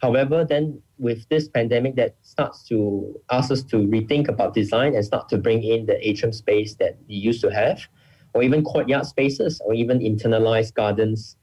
However, 0.00 0.44
then 0.44 0.82
with 0.98 1.28
this 1.28 1.48
pandemic, 1.48 1.94
that 1.96 2.16
starts 2.22 2.64
to 2.68 3.20
ask 3.30 3.50
us 3.50 3.62
to 3.64 3.76
rethink 3.76 4.28
about 4.28 4.54
design 4.54 4.94
and 4.94 5.04
start 5.04 5.28
to 5.28 5.38
bring 5.38 5.62
in 5.62 5.86
the 5.86 5.96
atrium 6.06 6.32
space 6.32 6.74
that 6.76 6.98
we 7.08 7.14
used 7.14 7.40
to 7.42 7.50
have, 7.50 7.86
or 8.34 8.42
even 8.42 8.64
courtyard 8.64 9.06
spaces, 9.06 9.60
or 9.64 9.74
even 9.74 10.00
internalized 10.00 10.74
gardens 10.74 11.36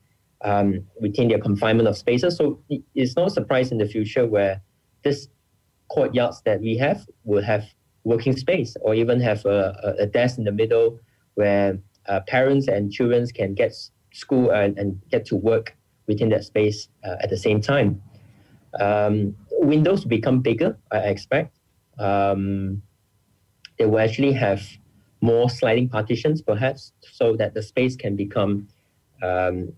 um, 0.43 0.85
within 0.99 1.27
their 1.27 1.39
confinement 1.39 1.87
of 1.87 1.97
spaces. 1.97 2.37
So 2.37 2.59
it's 2.95 3.15
no 3.15 3.27
surprise 3.27 3.71
in 3.71 3.77
the 3.77 3.85
future 3.85 4.25
where 4.25 4.61
this 5.03 5.27
courtyards 5.89 6.41
that 6.45 6.61
we 6.61 6.77
have 6.77 7.05
will 7.23 7.43
have 7.43 7.65
working 8.03 8.35
space 8.35 8.75
or 8.81 8.93
even 8.95 9.19
have 9.19 9.45
a, 9.45 9.95
a 9.99 10.05
desk 10.05 10.37
in 10.37 10.43
the 10.45 10.51
middle 10.51 10.99
where 11.35 11.79
uh, 12.07 12.19
parents 12.27 12.67
and 12.67 12.91
children 12.91 13.25
can 13.27 13.53
get 13.53 13.73
school 14.13 14.51
and, 14.51 14.77
and, 14.77 14.99
get 15.11 15.25
to 15.25 15.35
work 15.35 15.75
within 16.07 16.29
that 16.29 16.43
space 16.43 16.89
uh, 17.03 17.15
at 17.21 17.29
the 17.29 17.37
same 17.37 17.61
time. 17.61 18.01
Um, 18.79 19.35
windows 19.51 20.05
become 20.05 20.39
bigger, 20.39 20.77
I 20.91 20.99
expect. 20.99 21.59
Um, 21.99 22.81
they 23.77 23.85
will 23.85 23.99
actually 23.99 24.33
have 24.33 24.61
more 25.21 25.49
sliding 25.49 25.89
partitions, 25.89 26.41
perhaps, 26.41 26.93
so 27.01 27.35
that 27.35 27.53
the 27.53 27.61
space 27.61 27.95
can 27.95 28.15
become 28.15 28.67
um, 29.21 29.73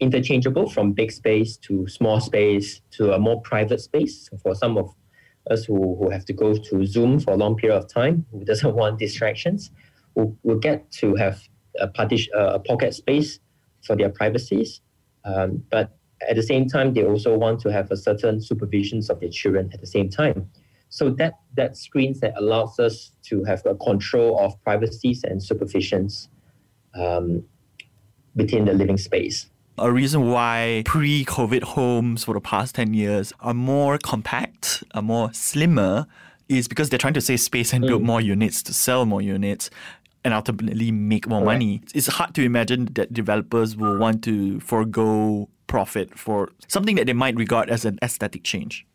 interchangeable 0.00 0.68
from 0.68 0.92
big 0.92 1.10
space 1.10 1.56
to 1.56 1.86
small 1.88 2.20
space 2.20 2.80
to 2.90 3.12
a 3.12 3.18
more 3.18 3.40
private 3.42 3.80
space 3.80 4.28
So 4.28 4.36
for 4.38 4.54
some 4.54 4.76
of 4.76 4.94
us 5.50 5.64
who, 5.64 5.96
who 5.96 6.10
have 6.10 6.24
to 6.26 6.32
go 6.32 6.54
to 6.54 6.84
Zoom 6.84 7.20
for 7.20 7.32
a 7.32 7.36
long 7.36 7.56
period 7.56 7.76
of 7.76 7.88
time, 7.88 8.26
who 8.30 8.44
doesn't 8.44 8.74
want 8.82 8.98
distractions, 8.98 9.70
will, 10.14 10.36
will 10.42 10.58
get 10.58 10.90
to 10.92 11.14
have 11.14 11.40
a, 11.80 11.88
partition, 11.88 12.32
a 12.36 12.58
pocket 12.58 12.94
space 12.94 13.38
for 13.82 13.96
their 13.96 14.10
privacies. 14.10 14.80
Um, 15.24 15.62
but 15.70 15.96
at 16.28 16.36
the 16.36 16.42
same 16.42 16.68
time, 16.68 16.94
they 16.94 17.04
also 17.04 17.36
want 17.36 17.60
to 17.60 17.72
have 17.72 17.90
a 17.90 17.96
certain 17.96 18.38
supervisions 18.38 19.10
of 19.10 19.20
their 19.20 19.28
children 19.28 19.70
at 19.72 19.80
the 19.80 19.86
same 19.86 20.08
time. 20.08 20.50
So 20.88 21.10
that 21.10 21.34
that 21.56 21.76
screens 21.76 22.20
that 22.20 22.34
allows 22.36 22.78
us 22.78 23.12
to 23.24 23.42
have 23.44 23.66
a 23.66 23.74
control 23.74 24.38
of 24.38 24.62
privacies 24.62 25.24
and 25.24 25.40
supervisions 25.40 26.28
um, 26.94 27.44
within 28.34 28.66
the 28.66 28.72
living 28.72 28.96
space. 28.96 29.50
A 29.78 29.92
reason 29.92 30.30
why 30.30 30.82
pre-COVID 30.86 31.62
homes 31.62 32.24
for 32.24 32.32
the 32.32 32.40
past 32.40 32.76
10 32.76 32.94
years 32.94 33.34
are 33.40 33.52
more 33.52 33.98
compact, 33.98 34.82
are 34.94 35.02
more 35.02 35.30
slimmer, 35.34 36.06
is 36.48 36.66
because 36.66 36.88
they're 36.88 36.98
trying 36.98 37.12
to 37.12 37.20
save 37.20 37.40
space 37.40 37.74
and 37.74 37.84
mm. 37.84 37.88
build 37.88 38.02
more 38.02 38.22
units 38.22 38.62
to 38.62 38.72
sell 38.72 39.04
more 39.04 39.20
units 39.20 39.68
and 40.24 40.32
ultimately 40.32 40.90
make 40.90 41.28
more 41.28 41.40
Correct. 41.40 41.54
money. 41.56 41.82
It's 41.94 42.06
hard 42.06 42.34
to 42.36 42.42
imagine 42.42 42.88
that 42.94 43.12
developers 43.12 43.76
will 43.76 43.98
want 43.98 44.24
to 44.24 44.60
forego 44.60 45.50
profit 45.66 46.18
for 46.18 46.48
something 46.68 46.96
that 46.96 47.06
they 47.06 47.12
might 47.12 47.36
regard 47.36 47.68
as 47.68 47.84
an 47.84 47.98
aesthetic 48.02 48.44
change. 48.44 48.86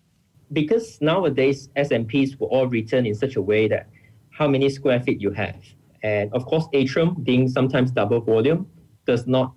Because 0.51 0.97
nowadays 0.99 1.69
SMPs 1.77 2.39
will 2.39 2.47
all 2.47 2.65
written 2.65 3.05
in 3.05 3.13
such 3.13 3.35
a 3.35 3.41
way 3.41 3.67
that 3.67 3.87
how 4.31 4.47
many 4.47 4.67
square 4.69 4.99
feet 4.99 5.21
you 5.21 5.29
have. 5.29 5.63
And 6.01 6.33
of 6.33 6.45
course, 6.47 6.65
atrium 6.73 7.21
being 7.21 7.47
sometimes 7.47 7.91
double 7.91 8.19
volume 8.19 8.65
does 9.05 9.27
not 9.27 9.53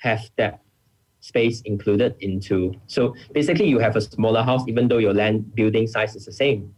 have 0.00 0.22
that 0.36 0.60
space 1.20 1.60
included 1.62 2.16
into. 2.20 2.74
So 2.86 3.14
basically, 3.32 3.68
you 3.68 3.78
have 3.78 3.96
a 3.96 4.00
smaller 4.00 4.42
house, 4.42 4.62
even 4.66 4.88
though 4.88 4.98
your 4.98 5.14
land 5.14 5.54
building 5.54 5.86
size 5.86 6.16
is 6.16 6.24
the 6.24 6.32
same. 6.32 6.74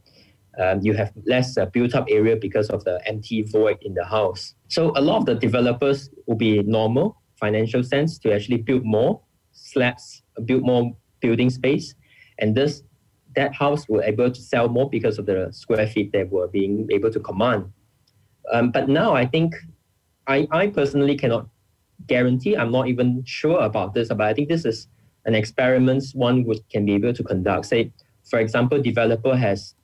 Um, 0.61 0.81
you 0.83 0.93
have 0.95 1.13
less 1.25 1.57
uh, 1.57 1.67
built 1.67 1.95
up 1.95 2.07
area 2.11 2.37
because 2.37 2.69
of 2.69 2.85
the 2.85 3.01
empty 3.07 3.43
void 3.43 3.79
in 3.83 3.95
the 3.95 4.05
house. 4.05 4.55
So 4.69 4.93
a 4.97 5.01
lot 5.01 5.17
of 5.19 5.27
the 5.27 5.35
developers 5.35 6.11
will 6.27 6.37
be 6.37 6.63
normal 6.63 7.17
financial 7.41 7.83
sense 7.83 8.19
to 8.19 8.35
actually 8.35 8.59
build 8.59 8.85
more 8.85 9.23
slabs, 9.53 10.23
build 10.45 10.63
more 10.63 10.93
building 11.21 11.49
space, 11.51 11.95
and 12.39 12.55
this 12.55 12.83
that 13.35 13.55
house 13.55 13.89
will 13.89 14.03
able 14.03 14.31
to 14.31 14.43
sell 14.43 14.69
more 14.69 14.91
because 14.91 15.19
of 15.19 15.25
the 15.25 15.49
square 15.53 15.87
feet 15.87 16.13
that 16.13 16.31
were 16.31 16.49
being 16.49 16.87
able 16.91 17.11
to 17.11 17.19
command. 17.21 17.65
Um, 18.53 18.71
but 18.71 18.91
now 18.91 19.15
I 19.15 19.25
think 19.25 19.55
I, 20.27 20.47
I 20.51 20.67
personally 20.67 21.17
cannot 21.17 21.49
guarantee. 22.07 22.57
I'm 22.57 22.73
not 22.73 22.89
even 22.89 23.23
sure 23.25 23.61
about 23.61 23.95
this, 23.95 24.09
but 24.09 24.21
I 24.21 24.35
think 24.35 24.49
this 24.49 24.65
is 24.65 24.89
an 25.25 25.35
experiment 25.35 26.05
one 26.15 26.45
would 26.45 26.69
can 26.69 26.85
be 26.85 26.95
able 26.95 27.13
to 27.13 27.23
conduct. 27.23 27.67
Say, 27.67 27.93
for 28.29 28.39
example, 28.39 28.81
developer 28.83 29.37
has 29.37 29.75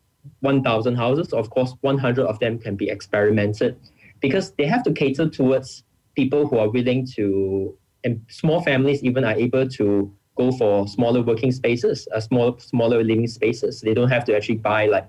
1,000 0.41 0.97
houses. 0.97 1.33
Of 1.33 1.51
course, 1.51 1.75
100 1.81 2.27
of 2.27 2.39
them 2.39 2.59
can 2.59 2.77
be 2.77 2.89
experimented 2.89 3.77
because 4.21 4.53
they 4.53 4.67
have 4.67 4.83
to 4.85 4.93
cater 4.93 5.29
towards 5.29 5.85
people 6.17 6.47
who 6.47 6.59
are 6.59 6.69
willing 6.69 7.07
to, 7.15 7.77
and 8.05 8.21
small 8.29 8.61
families 8.61 9.03
even 9.05 9.25
are 9.25 9.35
able 9.35 9.69
to 9.69 10.13
go 10.37 10.53
for 10.53 10.87
smaller 10.89 11.23
working 11.23 11.53
spaces, 11.53 12.09
uh, 12.15 12.21
small, 12.21 12.59
smaller 12.59 13.03
living 13.03 13.27
spaces. 13.27 13.81
They 13.81 13.95
don't 13.95 14.09
have 14.09 14.25
to 14.27 14.37
actually 14.37 14.57
buy 14.57 14.87
like 14.87 15.09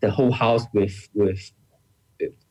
the 0.00 0.10
whole 0.10 0.32
house 0.32 0.64
with 0.72 1.08
with 1.14 1.52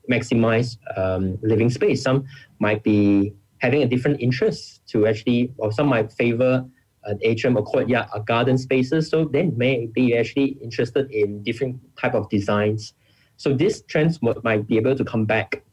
maximize 0.10 0.78
um, 0.96 1.38
living 1.42 1.70
space. 1.70 2.02
Some 2.04 2.26
might 2.60 2.84
be 2.84 3.34
having 3.60 3.82
a 3.84 3.88
different 3.88 4.22
interest 4.22 4.88
to 4.88 5.08
actually, 5.08 5.54
or 5.58 5.72
some 5.72 5.88
might 5.88 6.12
favor 6.12 6.66
an 7.04 7.20
atrium 7.22 7.58
or 7.58 7.64
courtyard 7.64 8.08
or 8.14 8.22
garden 8.22 8.58
spaces. 8.58 9.10
So 9.10 9.26
they 9.26 9.44
may 9.44 9.88
be 9.88 10.18
actually 10.18 10.58
interested 10.62 11.10
in 11.12 11.44
different 11.44 11.80
type 12.00 12.14
of 12.14 12.30
designs. 12.30 12.94
So 13.38 13.54
these 13.54 13.82
trends 13.84 14.20
might 14.22 14.68
be 14.68 14.78
able 14.78 14.96
to 14.96 15.06
come 15.06 15.26
back 15.26 15.64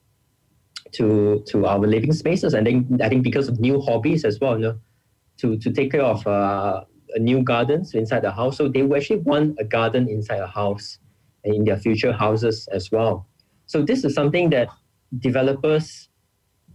to 0.93 1.43
to 1.49 1.67
our 1.67 1.79
living 1.79 2.13
spaces. 2.13 2.55
And 2.55 2.67
then 2.67 3.01
I 3.03 3.09
think 3.09 3.23
because 3.23 3.49
of 3.49 3.59
new 3.59 3.81
hobbies 3.81 4.25
as 4.25 4.39
well, 4.41 4.55
you 4.55 4.63
know, 4.67 4.79
to, 5.39 5.59
to 5.59 5.73
take 5.73 5.91
care 5.93 6.03
of 6.03 6.27
uh, 6.27 6.85
new 7.17 7.43
gardens 7.43 7.95
inside 7.95 8.23
the 8.23 8.31
house. 8.31 8.57
So 8.57 8.69
they 8.69 8.83
will 8.83 8.97
actually 8.97 9.21
want 9.21 9.57
a 9.59 9.65
garden 9.65 10.09
inside 10.09 10.41
a 10.41 10.47
house 10.47 10.99
and 11.45 11.55
in 11.55 11.65
their 11.65 11.77
future 11.77 12.13
houses 12.13 12.69
as 12.71 12.91
well. 12.93 13.27
So 13.67 13.83
this 13.83 14.05
is 14.05 14.15
something 14.15 14.51
that 14.51 14.69
developers, 15.19 16.09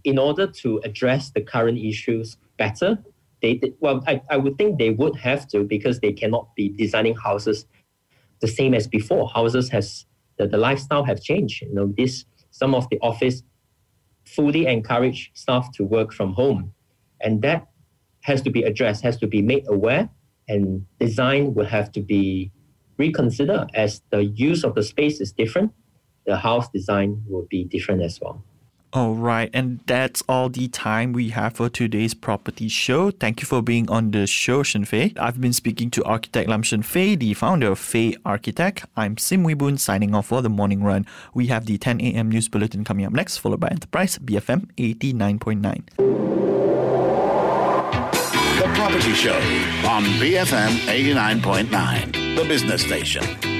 in 0.04 0.18
order 0.18 0.46
to 0.46 0.80
address 0.84 1.30
the 1.30 1.40
current 1.40 1.78
issues 1.78 2.36
better, 2.56 2.98
they 3.42 3.60
well, 3.80 4.02
I, 4.06 4.22
I 4.30 4.36
would 4.36 4.58
think 4.58 4.78
they 4.78 4.90
would 4.90 5.16
have 5.16 5.48
to 5.48 5.64
because 5.64 6.00
they 6.00 6.12
cannot 6.12 6.54
be 6.54 6.68
designing 6.68 7.16
houses 7.16 7.66
the 8.40 8.48
same 8.48 8.74
as 8.74 8.86
before. 8.86 9.28
Houses 9.28 9.68
has 9.70 10.06
the, 10.38 10.46
the 10.46 10.58
lifestyle 10.58 11.04
have 11.04 11.22
changed. 11.22 11.62
You 11.62 11.74
know, 11.74 11.94
this 11.96 12.24
some 12.50 12.74
of 12.74 12.88
the 12.90 12.98
office 13.00 13.42
fully 14.24 14.66
encourage 14.66 15.30
staff 15.34 15.72
to 15.72 15.84
work 15.84 16.12
from 16.12 16.34
home. 16.34 16.72
And 17.20 17.42
that 17.42 17.66
has 18.22 18.42
to 18.42 18.50
be 18.50 18.62
addressed, 18.62 19.02
has 19.02 19.16
to 19.18 19.26
be 19.26 19.42
made 19.42 19.64
aware, 19.68 20.08
and 20.48 20.86
design 20.98 21.54
will 21.54 21.66
have 21.66 21.92
to 21.92 22.00
be 22.00 22.50
reconsidered 22.98 23.70
as 23.74 24.02
the 24.10 24.24
use 24.24 24.62
of 24.64 24.74
the 24.74 24.82
space 24.82 25.20
is 25.20 25.32
different 25.32 25.72
the 26.26 26.36
house 26.36 26.68
design 26.68 27.22
will 27.26 27.46
be 27.50 27.64
different 27.64 28.02
as 28.02 28.20
well. 28.20 28.44
All 28.92 29.14
right, 29.14 29.48
and 29.54 29.78
that's 29.86 30.20
all 30.28 30.48
the 30.48 30.66
time 30.66 31.12
we 31.12 31.28
have 31.28 31.54
for 31.54 31.68
today's 31.68 32.12
property 32.12 32.66
show. 32.66 33.12
Thank 33.12 33.40
you 33.40 33.46
for 33.46 33.62
being 33.62 33.88
on 33.88 34.10
the 34.10 34.26
show, 34.26 34.64
Shen 34.64 34.84
Fei. 34.84 35.14
I've 35.16 35.40
been 35.40 35.52
speaking 35.52 35.92
to 35.92 36.02
architect 36.02 36.48
Lam 36.48 36.64
Shen 36.64 36.82
Fei, 36.82 37.14
the 37.14 37.34
founder 37.34 37.70
of 37.70 37.78
Fei 37.78 38.16
Architect. 38.24 38.86
I'm 38.96 39.16
Sim 39.16 39.44
Wie 39.44 39.54
Boon 39.54 39.78
signing 39.78 40.12
off 40.12 40.26
for 40.26 40.42
the 40.42 40.48
morning 40.48 40.82
run. 40.82 41.06
We 41.34 41.46
have 41.46 41.66
the 41.66 41.78
10 41.78 42.00
a.m. 42.00 42.30
news 42.30 42.48
bulletin 42.48 42.82
coming 42.82 43.06
up 43.06 43.12
next, 43.12 43.36
followed 43.38 43.60
by 43.60 43.68
Enterprise 43.68 44.18
BFM 44.18 44.66
89.9. 44.74 45.86
The 48.58 48.74
Property 48.74 49.14
Show 49.14 49.36
on 49.88 50.02
BFM 50.18 50.70
89.9, 50.88 52.36
the 52.36 52.44
business 52.44 52.82
station. 52.82 53.59